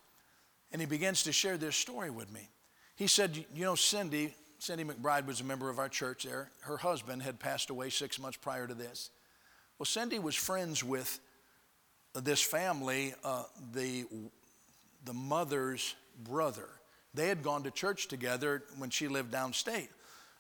And 0.73 0.81
he 0.81 0.87
begins 0.87 1.25
to 1.25 1.33
share 1.33 1.57
this 1.57 1.77
story 1.77 2.11
with 2.11 2.33
me. 2.33 2.49
He 2.97 3.07
said, 3.07 3.45
You 3.55 3.65
know, 3.65 3.75
Cindy, 3.75 4.35
Cindy 4.59 4.85
McBride 4.85 5.27
was 5.27 5.41
a 5.41 5.45
member 5.45 5.69
of 5.71 5.79
our 5.79 5.89
church 5.89 6.25
there. 6.25 6.51
Her 6.61 6.77
husband 6.77 7.23
had 7.23 7.39
passed 7.39 7.71
away 7.71 7.91
six 7.91 8.19
months 8.19 8.39
prior 8.39 8.67
to 8.67 8.75
this. 8.75 9.11
Well, 9.79 9.87
Cindy 9.87 10.19
was 10.19 10.35
friends 10.35 10.83
with 10.83 11.21
this 12.15 12.43
family, 12.43 13.15
uh, 13.25 13.45
the, 13.73 14.07
the 15.05 15.13
mother's 15.13 15.95
brother. 16.23 16.69
They 17.15 17.29
had 17.29 17.43
gone 17.43 17.65
to 17.65 17.71
church 17.71 18.09
together 18.09 18.63
when 18.79 18.91
she 18.91 19.09
lived 19.09 19.33
downstate. 19.33 19.89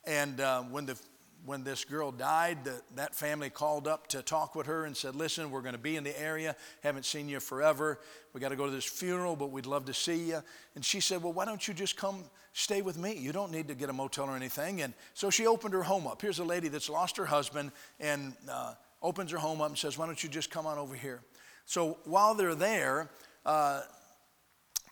And 0.05 0.40
uh, 0.40 0.62
when 0.62 0.87
the 0.87 0.99
when 1.45 1.65
this 1.65 1.85
girl 1.85 2.13
died, 2.13 2.65
the, 2.65 2.81
that 2.95 3.15
family 3.15 3.51
called 3.51 3.89
up 3.89 4.07
to 4.09 4.23
talk 4.23 4.55
with 4.55 4.67
her 4.67 4.85
and 4.85 4.97
said, 4.97 5.17
Listen, 5.17 5.51
we're 5.51 5.63
going 5.63 5.75
to 5.75 5.81
be 5.81 5.97
in 5.97 6.05
the 6.05 6.19
area, 6.21 6.55
haven't 6.83 7.05
seen 7.05 7.29
you 7.29 7.41
forever. 7.41 7.99
We 8.33 8.41
got 8.41 8.51
to 8.51 8.57
go 8.57 8.67
to 8.67 8.71
this 8.71 8.85
funeral, 8.85 9.35
but 9.35 9.51
we'd 9.51 9.67
love 9.67 9.87
to 9.87 9.95
see 9.95 10.29
you. 10.29 10.43
And 10.75 10.85
she 10.85 11.01
said, 11.01 11.23
Well, 11.23 11.33
why 11.33 11.45
don't 11.45 11.67
you 11.67 11.75
just 11.75 11.97
come 11.97 12.25
stay 12.53 12.83
with 12.83 12.97
me? 12.97 13.17
You 13.17 13.33
don't 13.33 13.51
need 13.51 13.69
to 13.69 13.75
get 13.75 13.91
a 13.91 13.93
motel 13.93 14.27
or 14.27 14.37
anything. 14.37 14.83
And 14.83 14.95
so 15.15 15.31
she 15.31 15.47
opened 15.47 15.75
her 15.75 15.83
home 15.83 16.07
up. 16.07 16.23
Here's 16.23 16.39
a 16.39 16.45
lady 16.45 16.69
that's 16.69 16.89
lost 16.89 17.17
her 17.17 17.27
husband 17.27 17.73
and 17.99 18.35
uh, 18.49 18.75
opens 19.03 19.33
her 19.33 19.39
home 19.39 19.61
up 19.61 19.69
and 19.69 19.79
says, 19.79 19.99
Why 19.99 20.07
don't 20.07 20.23
you 20.23 20.29
just 20.29 20.51
come 20.51 20.67
on 20.67 20.79
over 20.79 20.95
here? 20.95 21.21
So 21.65 21.99
while 22.05 22.35
they're 22.35 22.55
there, 22.55 23.11
uh, 23.45 23.83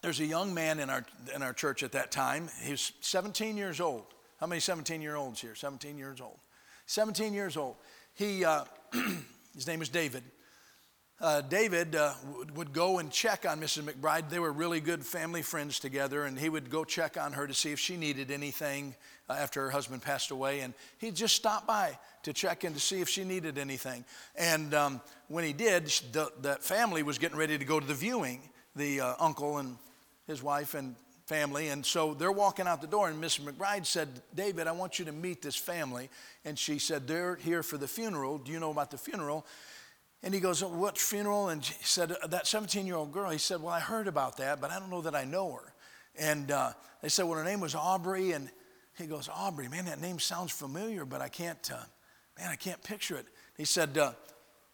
there's 0.03 0.21
a 0.21 0.27
young 0.27 0.55
man 0.55 0.81
in 0.81 0.89
our, 0.91 1.05
in 1.35 1.43
our 1.43 1.53
church 1.53 1.83
at 1.83 1.93
that 1.93 2.11
time. 2.11 2.49
He's 2.63 2.93
17 3.01 3.57
years 3.57 3.81
old. 3.81 4.05
How 4.41 4.47
many 4.47 4.61
17 4.61 5.03
year 5.03 5.17
olds 5.17 5.39
here? 5.41 5.55
17 5.55 5.99
years 5.99 6.21
old. 6.21 6.39
17 6.87 7.35
years 7.35 7.59
old. 7.59 7.77
He, 8.15 8.43
uh, 8.45 8.65
his 9.55 9.67
name 9.67 9.83
is 9.83 9.91
David. 9.91 10.23
Uh, 11.21 11.43
David 11.43 11.95
uh, 11.95 12.15
would, 12.55 12.73
go 12.73 12.99
and 12.99 13.11
check 13.11 13.45
on 13.47 13.61
Mrs. 13.61 13.83
McBride. 13.83 14.31
They 14.31 14.39
were 14.39 14.53
really 14.53 14.81
good 14.81 15.05
family 15.05 15.43
friends 15.43 15.79
together, 15.79 16.25
and 16.25 16.39
he 16.39 16.49
would 16.49 16.71
go 16.71 16.83
check 16.83 17.19
on 17.21 17.35
her 17.35 17.47
to 17.47 17.53
see 17.53 17.73
if 17.73 17.79
she 17.79 17.99
needed 17.99 18.31
anything 18.31 18.95
uh, 19.29 19.35
after 19.35 19.61
her 19.61 19.71
husband 19.71 20.01
passed 20.01 20.31
away. 20.31 20.61
And 20.61 20.73
he'd 20.97 21.15
just 21.15 21.37
stop 21.37 21.67
by 21.67 21.99
to 22.23 22.33
check 22.33 22.65
in 22.65 22.73
to 22.73 22.81
see 22.81 23.03
if 23.03 23.09
she 23.11 23.25
needed 23.25 23.59
anything. 23.59 24.07
And 24.35 24.73
um, 24.73 25.03
when 25.29 25.45
he 25.45 25.53
did, 25.53 25.89
the, 26.13 26.33
the, 26.41 26.55
family 26.55 27.03
was 27.03 27.19
getting 27.19 27.37
ready 27.37 27.59
to 27.59 27.65
go 27.67 27.79
to 27.79 27.87
the 27.87 27.93
viewing, 27.93 28.41
the 28.75 29.03
uh, 29.03 29.15
uncle 29.21 29.59
and 29.59 29.77
his 30.27 30.43
wife 30.43 30.73
and 30.73 30.97
family. 31.31 31.69
And 31.69 31.87
so 31.87 32.13
they're 32.13 32.33
walking 32.33 32.67
out 32.67 32.81
the 32.81 32.89
door, 32.89 33.09
and 33.09 33.21
Miss 33.21 33.39
McBride 33.39 33.87
said, 33.87 34.09
David, 34.35 34.67
I 34.67 34.73
want 34.73 34.99
you 34.99 35.05
to 35.05 35.13
meet 35.13 35.41
this 35.43 35.55
family. 35.55 36.11
And 36.45 36.59
she 36.59 36.81
said, 36.81 37.07
They're 37.07 37.37
here 37.37 37.63
for 37.63 37.79
the 37.79 37.87
funeral. 37.87 38.39
Do 38.39 38.51
you 38.51 38.59
know 38.59 38.73
about 38.73 38.91
the 38.91 38.99
funeral? 38.99 39.47
And 40.25 40.35
he 40.35 40.41
goes, 40.41 40.65
What 40.65 40.99
funeral? 40.99 41.51
And 41.51 41.65
she 41.65 41.75
said, 41.83 42.17
That 42.29 42.49
17 42.49 42.85
year 42.85 42.97
old 42.97 43.13
girl. 43.13 43.31
He 43.31 43.39
said, 43.39 43.63
Well, 43.63 43.73
I 43.73 43.79
heard 43.79 44.09
about 44.09 44.39
that, 44.39 44.61
but 44.61 44.73
I 44.73 44.81
don't 44.81 44.91
know 44.91 45.03
that 45.03 45.15
I 45.15 45.25
know 45.25 45.53
her. 45.53 45.73
And 46.19 46.51
uh, 46.51 46.73
they 47.01 47.09
said, 47.09 47.27
Well, 47.27 47.39
her 47.39 47.45
name 47.45 47.61
was 47.61 47.77
Aubrey. 47.77 48.33
And 48.33 48.51
he 48.99 49.07
goes, 49.07 49.29
Aubrey, 49.33 49.69
man, 49.69 49.85
that 49.85 50.01
name 50.01 50.19
sounds 50.19 50.51
familiar, 50.51 51.05
but 51.05 51.21
I 51.21 51.29
can't, 51.29 51.71
uh, 51.73 51.85
man, 52.41 52.51
I 52.51 52.57
can't 52.57 52.83
picture 52.83 53.17
it. 53.17 53.27
He 53.57 53.65
said, 53.65 53.97
uh, 53.97 54.15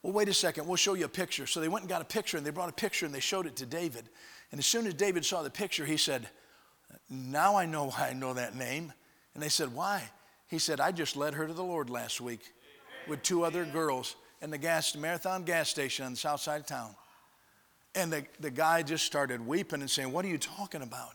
Well, 0.02 0.14
wait 0.14 0.30
a 0.30 0.34
second, 0.34 0.66
we'll 0.66 0.76
show 0.76 0.94
you 0.94 1.04
a 1.04 1.08
picture. 1.22 1.46
So 1.46 1.60
they 1.60 1.68
went 1.68 1.82
and 1.82 1.90
got 1.90 2.00
a 2.00 2.06
picture, 2.06 2.38
and 2.38 2.46
they 2.46 2.50
brought 2.50 2.70
a 2.70 2.80
picture 2.80 3.04
and 3.04 3.14
they 3.14 3.20
showed 3.20 3.44
it 3.44 3.56
to 3.56 3.66
David. 3.66 4.08
And 4.52 4.58
as 4.58 4.64
soon 4.64 4.86
as 4.86 4.94
David 4.94 5.22
saw 5.22 5.42
the 5.42 5.50
picture, 5.50 5.84
he 5.84 5.98
said, 5.98 6.30
now 7.08 7.56
I 7.56 7.66
know 7.66 7.88
why 7.88 8.08
I 8.10 8.12
know 8.12 8.34
that 8.34 8.56
name. 8.56 8.92
And 9.34 9.42
they 9.42 9.48
said, 9.48 9.74
Why? 9.74 10.02
He 10.48 10.58
said, 10.58 10.80
I 10.80 10.92
just 10.92 11.16
led 11.16 11.34
her 11.34 11.46
to 11.46 11.52
the 11.52 11.64
Lord 11.64 11.90
last 11.90 12.20
week 12.20 12.40
with 13.08 13.22
two 13.22 13.44
other 13.44 13.64
girls 13.64 14.16
in 14.40 14.50
the 14.50 14.58
gas 14.58 14.94
marathon 14.94 15.44
gas 15.44 15.68
station 15.68 16.04
on 16.04 16.12
the 16.12 16.18
south 16.18 16.40
side 16.40 16.60
of 16.60 16.66
town. 16.66 16.94
And 17.94 18.12
the, 18.12 18.24
the 18.40 18.50
guy 18.50 18.82
just 18.82 19.04
started 19.04 19.44
weeping 19.46 19.80
and 19.80 19.90
saying, 19.90 20.12
What 20.12 20.24
are 20.24 20.28
you 20.28 20.38
talking 20.38 20.82
about? 20.82 21.12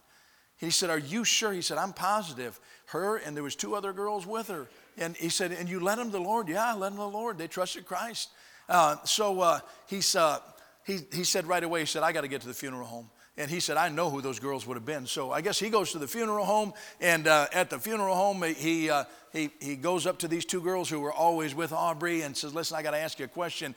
He 0.57 0.69
said, 0.69 0.89
Are 0.89 0.99
you 0.99 1.23
sure? 1.23 1.51
He 1.51 1.61
said, 1.61 1.77
I'm 1.77 1.93
positive. 1.93 2.59
Her 2.87 3.17
and 3.17 3.35
there 3.35 3.43
was 3.43 3.55
two 3.55 3.75
other 3.75 3.93
girls 3.93 4.25
with 4.25 4.47
her. 4.47 4.67
And 4.97 5.15
he 5.15 5.29
said, 5.29 5.51
And 5.51 5.69
you 5.69 5.79
led 5.79 5.97
them 5.97 6.07
to 6.07 6.17
the 6.17 6.23
Lord? 6.23 6.47
Yeah, 6.49 6.73
I 6.73 6.75
led 6.75 6.89
them 6.89 6.97
to 6.97 7.03
the 7.03 7.07
Lord. 7.07 7.37
They 7.37 7.47
trusted 7.47 7.85
Christ. 7.85 8.29
Uh, 8.69 8.97
so 9.03 9.41
uh, 9.41 9.59
he's, 9.87 10.15
uh, 10.15 10.39
he, 10.85 10.99
he 11.11 11.23
said 11.23 11.45
right 11.45 11.63
away, 11.63 11.81
he 11.81 11.85
said, 11.85 12.03
I 12.03 12.11
got 12.11 12.21
to 12.21 12.27
get 12.27 12.41
to 12.41 12.47
the 12.47 12.53
funeral 12.53 12.85
home. 12.85 13.09
And 13.37 13.49
he 13.49 13.59
said, 13.59 13.77
I 13.77 13.89
know 13.89 14.09
who 14.09 14.21
those 14.21 14.39
girls 14.39 14.67
would 14.67 14.75
have 14.75 14.85
been. 14.85 15.07
So 15.07 15.31
I 15.31 15.41
guess 15.41 15.57
he 15.57 15.69
goes 15.69 15.91
to 15.93 15.99
the 15.99 16.07
funeral 16.07 16.45
home, 16.45 16.73
and 16.99 17.27
uh, 17.27 17.47
at 17.53 17.69
the 17.69 17.79
funeral 17.79 18.15
home, 18.15 18.43
he, 18.43 18.89
uh, 18.89 19.05
he, 19.33 19.49
he 19.61 19.75
goes 19.75 20.05
up 20.05 20.19
to 20.19 20.27
these 20.27 20.43
two 20.43 20.61
girls 20.61 20.89
who 20.89 20.99
were 20.99 21.13
always 21.13 21.55
with 21.55 21.71
Aubrey 21.71 22.21
and 22.21 22.35
says, 22.35 22.53
Listen, 22.53 22.77
I 22.77 22.81
got 22.81 22.91
to 22.91 22.97
ask 22.97 23.17
you 23.17 23.25
a 23.25 23.29
question. 23.29 23.75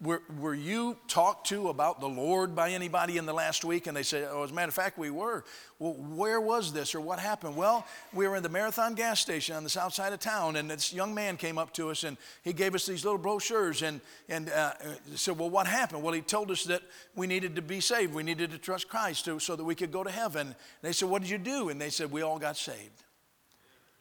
Were, 0.00 0.22
were 0.38 0.54
you 0.54 0.96
talked 1.08 1.48
to 1.48 1.68
about 1.68 2.00
the 2.00 2.08
Lord 2.08 2.56
by 2.56 2.70
anybody 2.70 3.18
in 3.18 3.26
the 3.26 3.34
last 3.34 3.64
week? 3.64 3.86
And 3.86 3.96
they 3.96 4.02
said, 4.02 4.28
Oh, 4.30 4.44
as 4.44 4.50
a 4.50 4.54
matter 4.54 4.68
of 4.68 4.74
fact, 4.74 4.96
we 4.96 5.10
were. 5.10 5.44
Well, 5.78 5.92
where 5.92 6.40
was 6.40 6.72
this 6.72 6.94
or 6.94 7.00
what 7.00 7.18
happened? 7.18 7.54
Well, 7.54 7.86
we 8.14 8.26
were 8.26 8.36
in 8.36 8.42
the 8.42 8.48
Marathon 8.48 8.94
gas 8.94 9.20
station 9.20 9.54
on 9.56 9.62
the 9.62 9.70
south 9.70 9.92
side 9.92 10.12
of 10.12 10.20
town, 10.20 10.56
and 10.56 10.70
this 10.70 10.92
young 10.92 11.14
man 11.14 11.36
came 11.36 11.58
up 11.58 11.72
to 11.74 11.90
us 11.90 12.02
and 12.02 12.16
he 12.42 12.52
gave 12.52 12.74
us 12.74 12.86
these 12.86 13.04
little 13.04 13.18
brochures 13.18 13.82
and, 13.82 14.00
and 14.28 14.48
uh, 14.48 14.72
said, 15.14 15.38
Well, 15.38 15.50
what 15.50 15.66
happened? 15.66 16.02
Well, 16.02 16.14
he 16.14 16.22
told 16.22 16.50
us 16.50 16.64
that 16.64 16.82
we 17.14 17.26
needed 17.26 17.56
to 17.56 17.62
be 17.62 17.80
saved. 17.80 18.14
We 18.14 18.22
needed 18.22 18.52
to 18.52 18.58
trust 18.58 18.88
Christ 18.88 19.26
to, 19.26 19.38
so 19.38 19.54
that 19.54 19.64
we 19.64 19.74
could 19.74 19.92
go 19.92 20.02
to 20.02 20.10
heaven. 20.10 20.46
And 20.46 20.56
they 20.80 20.92
said, 20.92 21.10
What 21.10 21.20
did 21.20 21.30
you 21.30 21.38
do? 21.38 21.68
And 21.68 21.78
they 21.78 21.90
said, 21.90 22.10
We 22.10 22.22
all 22.22 22.38
got 22.38 22.56
saved. 22.56 23.04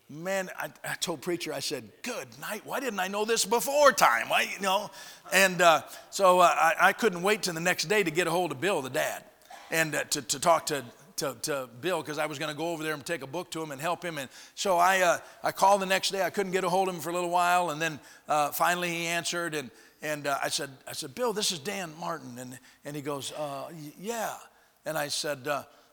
Man, 0.09 0.49
I, 0.57 0.69
I, 0.85 0.93
told 0.95 1.21
preacher, 1.21 1.51
I 1.53 1.59
said, 1.59 1.83
"Good 2.01 2.27
night. 2.39 2.61
Why 2.63 2.79
didn't 2.79 3.01
I 3.01 3.09
know 3.09 3.25
this 3.25 3.43
before 3.43 3.91
time? 3.91 4.29
Why, 4.29 4.43
you 4.43 4.61
know?" 4.61 4.89
And 5.33 5.61
uh, 5.61 5.81
so 6.11 6.39
uh, 6.39 6.49
I, 6.49 6.75
I, 6.79 6.93
couldn't 6.93 7.23
wait 7.23 7.43
till 7.43 7.53
the 7.53 7.59
next 7.59 7.85
day 7.85 8.03
to 8.03 8.11
get 8.11 8.25
a 8.25 8.31
hold 8.31 8.53
of 8.53 8.61
Bill, 8.61 8.81
the 8.81 8.89
dad, 8.89 9.25
and 9.69 9.93
uh, 9.93 10.05
to, 10.05 10.21
to 10.21 10.39
talk 10.39 10.67
to 10.67 10.85
to, 11.17 11.35
to 11.41 11.69
Bill 11.81 12.01
because 12.01 12.19
I 12.19 12.25
was 12.25 12.39
going 12.39 12.51
to 12.51 12.57
go 12.57 12.69
over 12.69 12.83
there 12.83 12.93
and 12.93 13.05
take 13.05 13.21
a 13.21 13.27
book 13.27 13.51
to 13.51 13.61
him 13.61 13.71
and 13.71 13.81
help 13.81 14.03
him. 14.03 14.17
And 14.17 14.29
so 14.55 14.77
I, 14.77 15.01
uh, 15.01 15.17
I 15.43 15.51
called 15.51 15.81
the 15.81 15.85
next 15.85 16.11
day. 16.11 16.21
I 16.21 16.29
couldn't 16.29 16.51
get 16.51 16.63
a 16.63 16.69
hold 16.69 16.87
of 16.87 16.95
him 16.95 17.01
for 17.01 17.09
a 17.09 17.13
little 17.13 17.29
while. 17.29 17.71
And 17.71 17.81
then 17.81 17.99
uh, 18.27 18.51
finally 18.51 18.89
he 18.89 19.07
answered. 19.07 19.55
And, 19.55 19.71
and 20.01 20.27
uh, 20.27 20.37
I, 20.41 20.49
said, 20.49 20.69
I 20.87 20.93
said, 20.93 21.15
Bill, 21.15 21.33
this 21.33 21.51
is 21.51 21.59
Dan 21.59 21.91
Martin. 21.99 22.37
And, 22.37 22.57
and 22.85 22.95
he 22.95 23.01
goes, 23.01 23.33
Yeah. 23.99 24.35
And 24.85 24.97
I 24.97 25.07
said, 25.07 25.47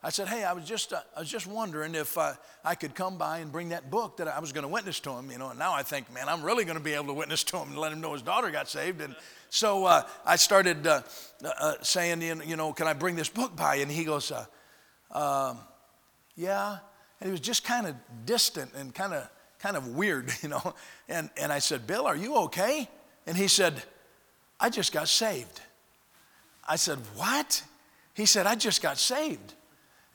I 0.05 0.11
said, 0.11 0.29
hey, 0.29 0.45
I 0.45 0.53
was 0.53 0.67
just, 0.67 0.93
uh, 0.93 1.01
I 1.17 1.21
was 1.21 1.31
just 1.31 1.47
wondering 1.47 1.95
if 1.95 2.19
uh, 2.19 2.35
I 2.63 2.75
could 2.75 2.95
come 2.95 3.17
by 3.17 3.39
and 3.39 3.51
bring 3.51 3.71
that 3.71 3.91
book 3.91 4.19
that 4.19 4.29
I 4.29 4.39
was 4.39 4.53
going 4.53 4.65
to 4.65 4.69
witness 4.69 5.01
to 5.01 5.13
him, 5.13 5.31
you 5.31 5.39
know. 5.39 5.49
And 5.49 5.59
now 5.59 5.73
I 5.73 5.83
think, 5.83 6.13
man, 6.13 6.29
I'm 6.29 6.43
really 6.43 6.67
going 6.67 6.77
to 6.77 6.85
be 6.85 6.93
able 6.93 7.07
to 7.07 7.15
witness 7.15 7.43
to 7.45 7.57
him 7.57 7.69
and 7.69 7.79
let 7.79 7.91
him 7.91 8.03
know 8.03 8.13
his 8.13 8.21
daughter 8.21 8.51
got 8.51 8.69
saved. 8.69 9.01
And 9.01 9.17
so 9.49 9.87
uh, 9.87 10.03
I 10.27 10.37
started 10.37 10.87
uh, 10.87 11.01
uh, 11.43 11.77
saying, 11.81 12.21
you 12.21 12.55
know, 12.55 12.75
can 12.75 12.87
I 12.87 12.93
bring 12.93 13.17
this 13.17 13.31
book 13.31 13.57
by? 13.57 13.77
And 13.77 13.91
he 13.91 14.05
goes, 14.05 14.31
uh, 14.31 14.45
um, 15.11 15.59
yeah. 16.37 16.77
And 17.19 17.29
he 17.29 17.31
was 17.31 17.41
just 17.41 17.65
kind 17.65 17.87
of 17.87 17.95
distant 18.27 18.73
and 18.75 18.95
kind 18.95 19.15
of, 19.15 19.27
kind 19.59 19.75
of 19.75 19.89
weird, 19.89 20.31
you 20.43 20.51
know. 20.51 20.75
And, 21.09 21.31
and 21.39 21.51
I 21.51 21.61
said, 21.61 21.87
Bill, 21.87 22.07
are 22.07 22.17
you 22.17 22.37
okay? 22.41 22.91
And 23.27 23.39
he 23.39 23.49
said, 23.49 23.83
I 24.61 24.69
just 24.69 24.93
got 24.93 25.09
saved. 25.09 25.63
I 26.69 26.77
said, 26.77 26.99
what? 27.17 27.63
He 28.13 28.27
said, 28.27 28.47
I 28.47 28.55
just 28.55 28.83
got 28.83 28.99
saved. 28.99 29.55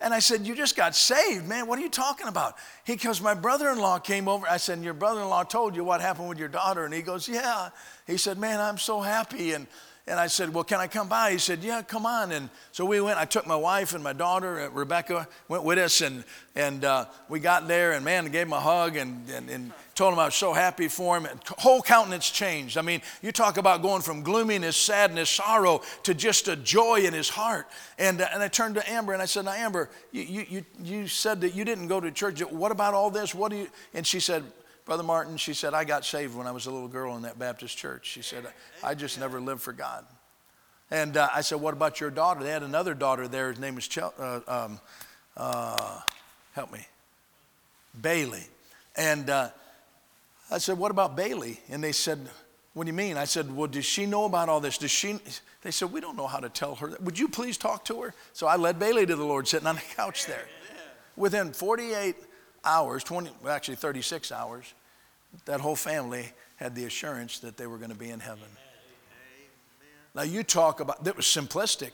And 0.01 0.13
I 0.13 0.19
said, 0.19 0.47
You 0.47 0.55
just 0.55 0.75
got 0.75 0.95
saved, 0.95 1.47
man. 1.47 1.67
What 1.67 1.77
are 1.79 1.81
you 1.81 1.89
talking 1.89 2.27
about? 2.27 2.55
He 2.85 2.95
goes, 2.95 3.21
My 3.21 3.33
brother 3.33 3.69
in 3.69 3.79
law 3.79 3.99
came 3.99 4.27
over. 4.27 4.47
I 4.47 4.57
said, 4.57 4.81
Your 4.81 4.93
brother 4.93 5.21
in 5.21 5.27
law 5.27 5.43
told 5.43 5.75
you 5.75 5.83
what 5.83 6.01
happened 6.01 6.29
with 6.29 6.37
your 6.37 6.47
daughter. 6.47 6.85
And 6.85 6.93
he 6.93 7.01
goes, 7.01 7.27
Yeah. 7.27 7.69
He 8.07 8.17
said, 8.17 8.37
Man, 8.37 8.59
I'm 8.59 8.77
so 8.77 9.01
happy. 9.01 9.53
And 9.53 9.67
and 10.09 10.19
I 10.19 10.27
said, 10.27 10.53
Well, 10.53 10.63
can 10.63 10.79
I 10.79 10.87
come 10.87 11.07
by? 11.07 11.31
He 11.31 11.37
said, 11.37 11.63
Yeah, 11.63 11.81
come 11.81 12.05
on. 12.05 12.31
And 12.31 12.49
so 12.71 12.83
we 12.83 12.99
went. 12.99 13.19
I 13.19 13.25
took 13.25 13.45
my 13.45 13.55
wife 13.55 13.93
and 13.93 14.03
my 14.03 14.13
daughter, 14.13 14.69
Rebecca, 14.73 15.27
went 15.47 15.63
with 15.63 15.77
us. 15.77 16.01
And, 16.01 16.23
and 16.55 16.83
uh, 16.83 17.05
we 17.29 17.39
got 17.39 17.67
there, 17.67 17.93
and 17.93 18.03
man, 18.03 18.25
gave 18.25 18.47
him 18.47 18.53
a 18.53 18.59
hug 18.59 18.97
and, 18.97 19.29
and, 19.29 19.49
and 19.49 19.71
told 19.93 20.13
him 20.13 20.19
I 20.19 20.25
was 20.25 20.35
so 20.35 20.53
happy 20.53 20.87
for 20.87 21.15
him. 21.15 21.25
And 21.25 21.39
whole 21.59 21.81
countenance 21.81 22.29
changed. 22.29 22.77
I 22.77 22.81
mean, 22.81 23.01
you 23.21 23.31
talk 23.31 23.57
about 23.57 23.81
going 23.81 24.01
from 24.01 24.23
gloominess, 24.23 24.75
sadness, 24.75 25.29
sorrow 25.29 25.81
to 26.03 26.13
just 26.13 26.47
a 26.47 26.55
joy 26.55 27.01
in 27.01 27.13
his 27.13 27.29
heart. 27.29 27.67
And, 27.99 28.21
uh, 28.21 28.27
and 28.33 28.41
I 28.41 28.47
turned 28.47 28.75
to 28.75 28.89
Amber 28.89 29.13
and 29.13 29.21
I 29.21 29.25
said, 29.25 29.45
Now, 29.45 29.51
Amber, 29.51 29.89
you, 30.11 30.45
you, 30.49 30.65
you 30.83 31.07
said 31.07 31.41
that 31.41 31.53
you 31.53 31.63
didn't 31.65 31.87
go 31.87 31.99
to 31.99 32.09
church. 32.11 32.41
What 32.41 32.71
about 32.71 32.95
all 32.95 33.11
this? 33.11 33.35
What 33.35 33.51
do 33.51 33.57
you? 33.57 33.67
And 33.93 34.05
she 34.07 34.19
said, 34.19 34.43
Brother 34.89 35.03
Martin, 35.03 35.37
she 35.37 35.53
said, 35.53 35.75
I 35.75 35.83
got 35.83 36.03
saved 36.03 36.35
when 36.35 36.47
I 36.47 36.51
was 36.51 36.65
a 36.65 36.71
little 36.71 36.87
girl 36.87 37.15
in 37.15 37.21
that 37.21 37.37
Baptist 37.37 37.77
church. 37.77 38.07
She 38.07 38.23
said, 38.23 38.47
I 38.83 38.95
just 38.95 39.19
never 39.19 39.39
lived 39.39 39.61
for 39.61 39.71
God. 39.71 40.03
And 40.89 41.15
uh, 41.15 41.29
I 41.31 41.41
said, 41.41 41.61
What 41.61 41.75
about 41.75 42.01
your 42.01 42.09
daughter? 42.09 42.43
They 42.43 42.49
had 42.49 42.63
another 42.63 42.95
daughter 42.95 43.27
there. 43.27 43.51
His 43.51 43.59
name 43.59 43.75
was, 43.75 43.87
Chel- 43.87 44.15
uh, 44.17 44.39
um, 44.47 44.79
uh, 45.37 45.99
help 46.53 46.73
me, 46.73 46.87
Bailey. 48.01 48.47
And 48.95 49.29
uh, 49.29 49.49
I 50.49 50.57
said, 50.57 50.79
What 50.79 50.89
about 50.89 51.15
Bailey? 51.15 51.59
And 51.69 51.83
they 51.83 51.91
said, 51.91 52.27
What 52.73 52.85
do 52.85 52.87
you 52.87 52.97
mean? 52.97 53.15
I 53.15 53.25
said, 53.25 53.55
Well, 53.55 53.67
does 53.67 53.85
she 53.85 54.07
know 54.07 54.25
about 54.25 54.49
all 54.49 54.59
this? 54.59 54.79
Does 54.79 54.89
she? 54.89 55.19
They 55.61 55.69
said, 55.69 55.91
We 55.91 56.01
don't 56.01 56.17
know 56.17 56.25
how 56.25 56.39
to 56.39 56.49
tell 56.49 56.73
her. 56.73 56.87
That. 56.87 57.03
Would 57.03 57.19
you 57.19 57.27
please 57.27 57.57
talk 57.57 57.85
to 57.85 58.01
her? 58.01 58.15
So 58.33 58.47
I 58.47 58.55
led 58.55 58.79
Bailey 58.79 59.05
to 59.05 59.15
the 59.15 59.23
Lord 59.23 59.47
sitting 59.47 59.67
on 59.67 59.75
the 59.75 59.81
couch 59.95 60.25
there. 60.25 60.47
Within 61.15 61.53
48 61.53 62.15
hours, 62.65 63.03
20, 63.03 63.29
well, 63.43 63.53
actually 63.53 63.75
36 63.75 64.31
hours, 64.31 64.73
that 65.45 65.59
whole 65.59 65.75
family 65.75 66.31
had 66.55 66.75
the 66.75 66.85
assurance 66.85 67.39
that 67.39 67.57
they 67.57 67.67
were 67.67 67.77
going 67.77 67.91
to 67.91 67.97
be 67.97 68.09
in 68.09 68.19
heaven. 68.19 68.47
Now, 70.15 70.23
you 70.23 70.43
talk 70.43 70.79
about, 70.79 71.03
that 71.03 71.15
was 71.15 71.25
simplistic, 71.25 71.91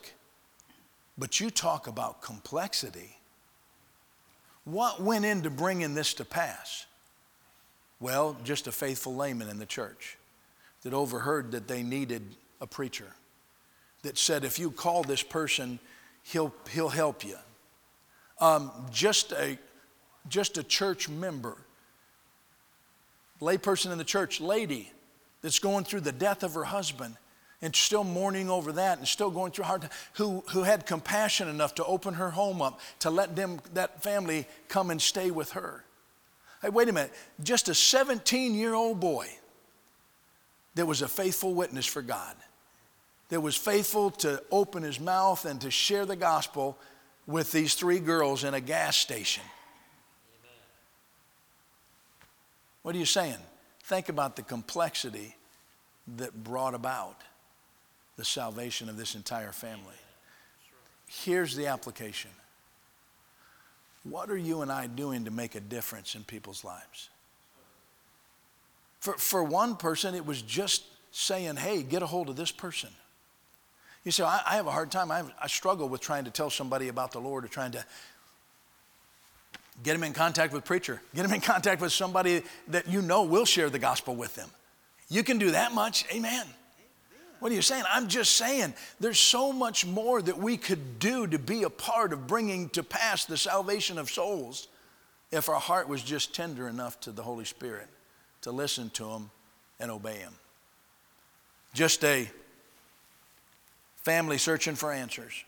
but 1.18 1.38
you 1.38 1.50
talk 1.50 1.86
about 1.86 2.22
complexity. 2.22 3.16
What 4.64 5.00
went 5.00 5.24
into 5.24 5.50
bringing 5.50 5.94
this 5.94 6.14
to 6.14 6.24
pass? 6.24 6.86
Well, 8.00 8.36
just 8.42 8.66
a 8.66 8.72
faithful 8.72 9.14
layman 9.14 9.48
in 9.48 9.58
the 9.58 9.66
church 9.66 10.16
that 10.82 10.92
overheard 10.92 11.52
that 11.52 11.68
they 11.68 11.82
needed 11.82 12.22
a 12.60 12.66
preacher, 12.66 13.12
that 14.02 14.18
said, 14.18 14.44
if 14.44 14.58
you 14.58 14.70
call 14.70 15.02
this 15.02 15.22
person, 15.22 15.78
he'll, 16.22 16.54
he'll 16.70 16.88
help 16.88 17.24
you. 17.24 17.36
Um, 18.40 18.70
just, 18.90 19.32
a, 19.32 19.58
just 20.28 20.58
a 20.58 20.62
church 20.62 21.08
member 21.08 21.56
layperson 23.40 23.92
in 23.92 23.98
the 23.98 24.04
church, 24.04 24.40
lady 24.40 24.92
that's 25.42 25.58
going 25.58 25.84
through 25.84 26.00
the 26.00 26.12
death 26.12 26.42
of 26.42 26.54
her 26.54 26.64
husband 26.64 27.16
and 27.62 27.74
still 27.74 28.04
mourning 28.04 28.50
over 28.50 28.72
that 28.72 28.98
and 28.98 29.08
still 29.08 29.30
going 29.30 29.52
through 29.52 29.64
hard 29.64 29.82
time, 29.82 29.90
who, 30.14 30.42
who 30.50 30.62
had 30.62 30.86
compassion 30.86 31.48
enough 31.48 31.74
to 31.74 31.84
open 31.84 32.14
her 32.14 32.30
home 32.30 32.60
up 32.60 32.80
to 33.00 33.10
let 33.10 33.34
them, 33.34 33.60
that 33.74 34.02
family 34.02 34.46
come 34.68 34.90
and 34.90 35.00
stay 35.00 35.30
with 35.30 35.52
her. 35.52 35.84
Hey, 36.62 36.68
wait 36.68 36.88
a 36.88 36.92
minute. 36.92 37.12
Just 37.42 37.68
a 37.68 37.74
17 37.74 38.54
year 38.54 38.74
old 38.74 39.00
boy 39.00 39.28
that 40.74 40.86
was 40.86 41.02
a 41.02 41.08
faithful 41.08 41.54
witness 41.54 41.86
for 41.86 42.02
God, 42.02 42.36
that 43.30 43.40
was 43.40 43.56
faithful 43.56 44.10
to 44.10 44.42
open 44.50 44.82
his 44.82 45.00
mouth 45.00 45.44
and 45.46 45.60
to 45.62 45.70
share 45.70 46.06
the 46.06 46.16
gospel 46.16 46.78
with 47.26 47.50
these 47.52 47.74
three 47.74 47.98
girls 47.98 48.44
in 48.44 48.54
a 48.54 48.60
gas 48.60 48.96
station. 48.96 49.42
What 52.86 52.94
are 52.94 52.98
you 52.98 53.04
saying? 53.04 53.38
Think 53.82 54.08
about 54.08 54.36
the 54.36 54.42
complexity 54.42 55.34
that 56.18 56.44
brought 56.44 56.72
about 56.72 57.20
the 58.16 58.24
salvation 58.24 58.88
of 58.88 58.96
this 58.96 59.16
entire 59.16 59.50
family. 59.50 59.96
Here's 61.08 61.56
the 61.56 61.66
application 61.66 62.30
What 64.04 64.30
are 64.30 64.36
you 64.36 64.62
and 64.62 64.70
I 64.70 64.86
doing 64.86 65.24
to 65.24 65.32
make 65.32 65.56
a 65.56 65.60
difference 65.60 66.14
in 66.14 66.22
people's 66.22 66.62
lives? 66.62 67.08
For, 69.00 69.14
for 69.14 69.42
one 69.42 69.74
person, 69.74 70.14
it 70.14 70.24
was 70.24 70.40
just 70.40 70.84
saying, 71.10 71.56
hey, 71.56 71.82
get 71.82 72.02
a 72.02 72.06
hold 72.06 72.28
of 72.28 72.36
this 72.36 72.52
person. 72.52 72.90
You 74.04 74.12
say, 74.12 74.22
I, 74.22 74.42
I 74.46 74.54
have 74.54 74.68
a 74.68 74.70
hard 74.70 74.92
time. 74.92 75.10
I, 75.10 75.16
have, 75.16 75.32
I 75.42 75.48
struggle 75.48 75.88
with 75.88 76.02
trying 76.02 76.26
to 76.26 76.30
tell 76.30 76.50
somebody 76.50 76.86
about 76.86 77.10
the 77.10 77.20
Lord 77.20 77.44
or 77.44 77.48
trying 77.48 77.72
to 77.72 77.84
Get 79.82 79.92
them 79.92 80.04
in 80.04 80.12
contact 80.12 80.52
with 80.52 80.64
preacher. 80.64 81.00
Get 81.14 81.22
them 81.22 81.32
in 81.32 81.40
contact 81.40 81.80
with 81.80 81.92
somebody 81.92 82.42
that 82.68 82.88
you 82.88 83.02
know 83.02 83.24
will 83.24 83.44
share 83.44 83.70
the 83.70 83.78
gospel 83.78 84.16
with 84.16 84.34
them. 84.34 84.48
You 85.08 85.22
can 85.22 85.38
do 85.38 85.52
that 85.52 85.72
much. 85.72 86.04
Amen. 86.12 86.46
What 87.38 87.52
are 87.52 87.54
you 87.54 87.62
saying? 87.62 87.84
I'm 87.90 88.08
just 88.08 88.34
saying 88.34 88.74
there's 88.98 89.18
so 89.18 89.52
much 89.52 89.84
more 89.84 90.22
that 90.22 90.38
we 90.38 90.56
could 90.56 90.98
do 90.98 91.26
to 91.26 91.38
be 91.38 91.64
a 91.64 91.70
part 91.70 92.12
of 92.12 92.26
bringing 92.26 92.70
to 92.70 92.82
pass 92.82 93.24
the 93.24 93.36
salvation 93.36 93.98
of 93.98 94.10
souls 94.10 94.68
if 95.30 95.48
our 95.48 95.60
heart 95.60 95.88
was 95.88 96.02
just 96.02 96.34
tender 96.34 96.66
enough 96.66 96.98
to 97.00 97.12
the 97.12 97.22
Holy 97.22 97.44
Spirit 97.44 97.88
to 98.40 98.50
listen 98.50 98.90
to 98.90 99.10
Him 99.10 99.30
and 99.78 99.90
obey 99.90 100.16
Him. 100.16 100.32
Just 101.74 102.02
a 102.04 102.28
family 103.96 104.38
searching 104.38 104.76
for 104.76 104.92
answers, 104.92 105.44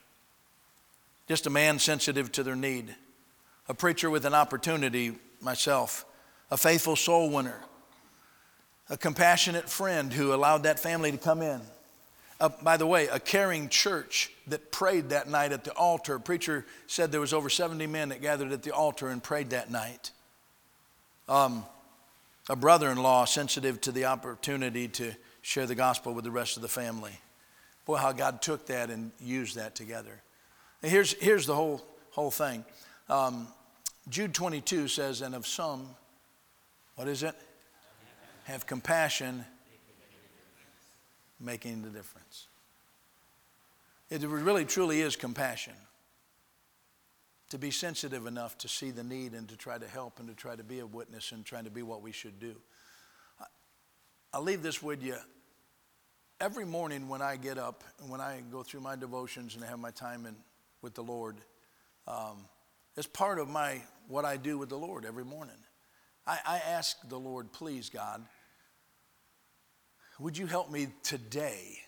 just 1.26 1.46
a 1.46 1.50
man 1.50 1.78
sensitive 1.78 2.30
to 2.32 2.42
their 2.42 2.56
need 2.56 2.94
a 3.68 3.74
preacher 3.74 4.10
with 4.10 4.24
an 4.24 4.34
opportunity, 4.34 5.14
myself, 5.40 6.04
a 6.50 6.56
faithful 6.56 6.96
soul 6.96 7.30
winner, 7.30 7.60
a 8.88 8.96
compassionate 8.96 9.68
friend 9.68 10.12
who 10.12 10.32
allowed 10.32 10.62
that 10.62 10.80
family 10.80 11.12
to 11.12 11.18
come 11.18 11.42
in. 11.42 11.60
Uh, 12.40 12.48
by 12.62 12.76
the 12.76 12.86
way, 12.86 13.08
a 13.08 13.18
caring 13.18 13.68
church 13.68 14.30
that 14.46 14.70
prayed 14.70 15.10
that 15.10 15.28
night 15.28 15.52
at 15.52 15.64
the 15.64 15.72
altar. 15.72 16.14
A 16.14 16.20
preacher 16.20 16.64
said 16.86 17.10
there 17.10 17.20
was 17.20 17.32
over 17.32 17.50
70 17.50 17.86
men 17.88 18.10
that 18.10 18.22
gathered 18.22 18.52
at 18.52 18.62
the 18.62 18.70
altar 18.70 19.08
and 19.08 19.22
prayed 19.22 19.50
that 19.50 19.70
night. 19.70 20.12
Um, 21.28 21.64
a 22.48 22.56
brother-in-law 22.56 23.26
sensitive 23.26 23.80
to 23.82 23.92
the 23.92 24.06
opportunity 24.06 24.88
to 24.88 25.12
share 25.42 25.66
the 25.66 25.74
gospel 25.74 26.14
with 26.14 26.24
the 26.24 26.30
rest 26.30 26.56
of 26.56 26.62
the 26.62 26.68
family. 26.68 27.12
Boy, 27.84 27.96
how 27.96 28.12
God 28.12 28.40
took 28.40 28.66
that 28.66 28.88
and 28.90 29.10
used 29.20 29.56
that 29.56 29.74
together. 29.74 30.22
Here's, 30.80 31.12
here's 31.14 31.44
the 31.44 31.54
whole, 31.54 31.82
whole 32.10 32.30
thing. 32.30 32.64
Um, 33.08 33.48
Jude 34.10 34.32
22 34.32 34.88
says, 34.88 35.20
and 35.20 35.34
of 35.34 35.46
some, 35.46 35.88
what 36.96 37.08
is 37.08 37.22
it? 37.22 37.34
Have 38.44 38.66
compassion, 38.66 39.44
making 41.38 41.82
the 41.82 41.90
difference. 41.90 42.48
It 44.10 44.22
really 44.22 44.64
truly 44.64 45.02
is 45.02 45.16
compassion. 45.16 45.74
To 47.50 47.58
be 47.58 47.70
sensitive 47.70 48.26
enough 48.26 48.56
to 48.58 48.68
see 48.68 48.90
the 48.90 49.04
need 49.04 49.32
and 49.32 49.48
to 49.48 49.56
try 49.56 49.76
to 49.76 49.86
help 49.86 50.18
and 50.18 50.28
to 50.28 50.34
try 50.34 50.56
to 50.56 50.64
be 50.64 50.78
a 50.78 50.86
witness 50.86 51.32
and 51.32 51.44
trying 51.44 51.64
to 51.64 51.70
be 51.70 51.82
what 51.82 52.00
we 52.02 52.12
should 52.12 52.40
do. 52.40 52.54
I'll 54.32 54.42
leave 54.42 54.62
this 54.62 54.82
with 54.82 55.02
you. 55.02 55.16
Every 56.40 56.64
morning 56.64 57.08
when 57.08 57.20
I 57.20 57.36
get 57.36 57.58
up 57.58 57.84
and 58.00 58.10
when 58.10 58.20
I 58.20 58.42
go 58.50 58.62
through 58.62 58.80
my 58.80 58.96
devotions 58.96 59.54
and 59.54 59.64
have 59.64 59.78
my 59.78 59.90
time 59.90 60.24
in, 60.24 60.36
with 60.82 60.94
the 60.94 61.02
Lord, 61.02 61.36
um, 62.06 62.44
it's 62.98 63.06
part 63.06 63.38
of 63.38 63.48
my 63.48 63.80
what 64.08 64.24
I 64.24 64.36
do 64.36 64.58
with 64.58 64.70
the 64.70 64.76
Lord 64.76 65.04
every 65.04 65.24
morning. 65.24 65.54
I, 66.26 66.38
I 66.44 66.56
ask 66.58 66.96
the 67.08 67.18
Lord, 67.18 67.52
please, 67.52 67.88
God, 67.88 68.24
would 70.18 70.36
you 70.36 70.46
help 70.46 70.68
me 70.68 70.88
today, 71.04 71.78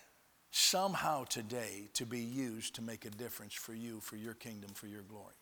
somehow 0.51 1.25
today, 1.25 1.89
to 1.95 2.05
be 2.05 2.19
used 2.19 2.75
to 2.75 2.81
make 2.81 3.03
a 3.03 3.09
difference 3.09 3.53
for 3.53 3.73
you, 3.73 3.99
for 3.99 4.15
your 4.15 4.33
kingdom, 4.35 4.71
for 4.73 4.87
your 4.87 5.01
glory? 5.01 5.33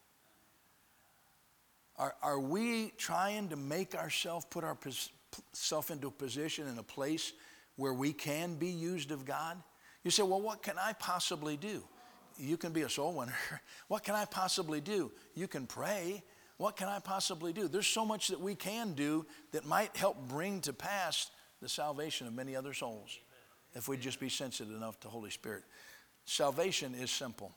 Are, 1.98 2.16
are 2.24 2.40
we 2.40 2.92
trying 2.98 3.50
to 3.50 3.56
make 3.56 3.94
ourselves 3.94 4.46
put 4.50 4.64
ourselves 4.64 5.92
into 5.92 6.08
a 6.08 6.12
position 6.12 6.68
in 6.68 6.80
a 6.80 6.84
place 6.84 7.32
where 7.76 7.94
we 7.94 8.12
can 8.12 8.56
be 8.56 8.70
used 8.70 9.12
of 9.12 9.24
God? 9.24 9.62
You 10.04 10.10
say, 10.10 10.24
well, 10.24 10.42
what 10.42 10.64
can 10.64 10.80
I 10.80 10.94
possibly 10.94 11.58
do? 11.58 11.84
You 12.40 12.58
can 12.58 12.72
be 12.72 12.82
a 12.84 12.90
soul 12.90 13.14
winner. 13.14 13.38
What 13.88 14.04
can 14.04 14.16
I 14.16 14.26
possibly 14.26 14.82
do? 14.82 15.12
You 15.34 15.48
can 15.48 15.66
pray. 15.66 16.24
What 16.58 16.76
can 16.76 16.88
I 16.88 17.00
possibly 17.00 17.54
do? 17.54 17.68
There's 17.68 17.88
so 17.88 18.06
much 18.06 18.28
that 18.28 18.40
we 18.40 18.54
can 18.54 18.94
do 18.94 19.26
that 19.52 19.66
might 19.66 19.96
help 19.98 20.18
bring 20.28 20.62
to 20.62 20.74
pass 20.74 21.32
the 21.62 21.70
salvation 21.70 22.28
of 22.28 22.34
many 22.34 22.56
other 22.56 22.74
souls 22.74 23.18
if 23.74 23.88
we'd 23.88 24.02
just 24.02 24.20
be 24.20 24.30
sensitive 24.30 24.76
enough 24.76 25.00
to 25.00 25.08
Holy 25.08 25.32
Spirit. 25.32 25.64
Salvation 26.26 26.94
is 26.96 27.12
simple. 27.12 27.52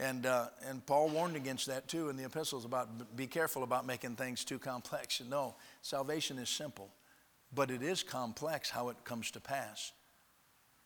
And, 0.00 0.26
uh, 0.26 0.46
and 0.66 0.84
Paul 0.86 1.08
warned 1.08 1.36
against 1.36 1.66
that 1.66 1.88
too 1.88 2.08
in 2.08 2.16
the 2.16 2.24
epistles 2.24 2.64
about 2.64 3.16
be 3.16 3.26
careful 3.26 3.62
about 3.62 3.86
making 3.86 4.16
things 4.16 4.44
too 4.44 4.58
complex. 4.58 5.20
No, 5.28 5.56
salvation 5.82 6.38
is 6.38 6.48
simple, 6.48 6.90
but 7.52 7.70
it 7.70 7.82
is 7.82 8.02
complex 8.02 8.70
how 8.70 8.90
it 8.90 8.96
comes 9.04 9.30
to 9.32 9.40
pass. 9.40 9.92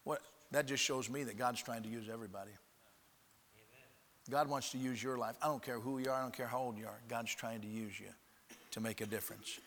What, 0.05 0.23
that 0.51 0.67
just 0.67 0.83
shows 0.83 1.11
me 1.11 1.25
that 1.25 1.37
God's 1.37 1.63
trying 1.63 1.83
to 1.83 1.89
use 1.89 2.09
everybody. 2.11 2.53
God 4.31 4.49
wants 4.49 4.71
to 4.71 4.79
use 4.79 5.03
your 5.03 5.19
life. 5.19 5.37
I 5.43 5.47
don't 5.47 5.63
care 5.63 5.81
who 5.81 5.99
you 5.99 6.11
are, 6.11 6.19
I 6.19 6.23
don't 6.23 6.35
care 6.35 6.47
how 6.47 6.61
old 6.61 6.79
you 6.79 6.87
are. 6.87 7.01
God's 7.09 7.35
trying 7.35 7.61
to 7.61 7.67
use 7.67 7.99
you 7.99 8.09
to 8.71 8.81
make 8.81 9.01
a 9.01 9.07
difference. 9.07 9.59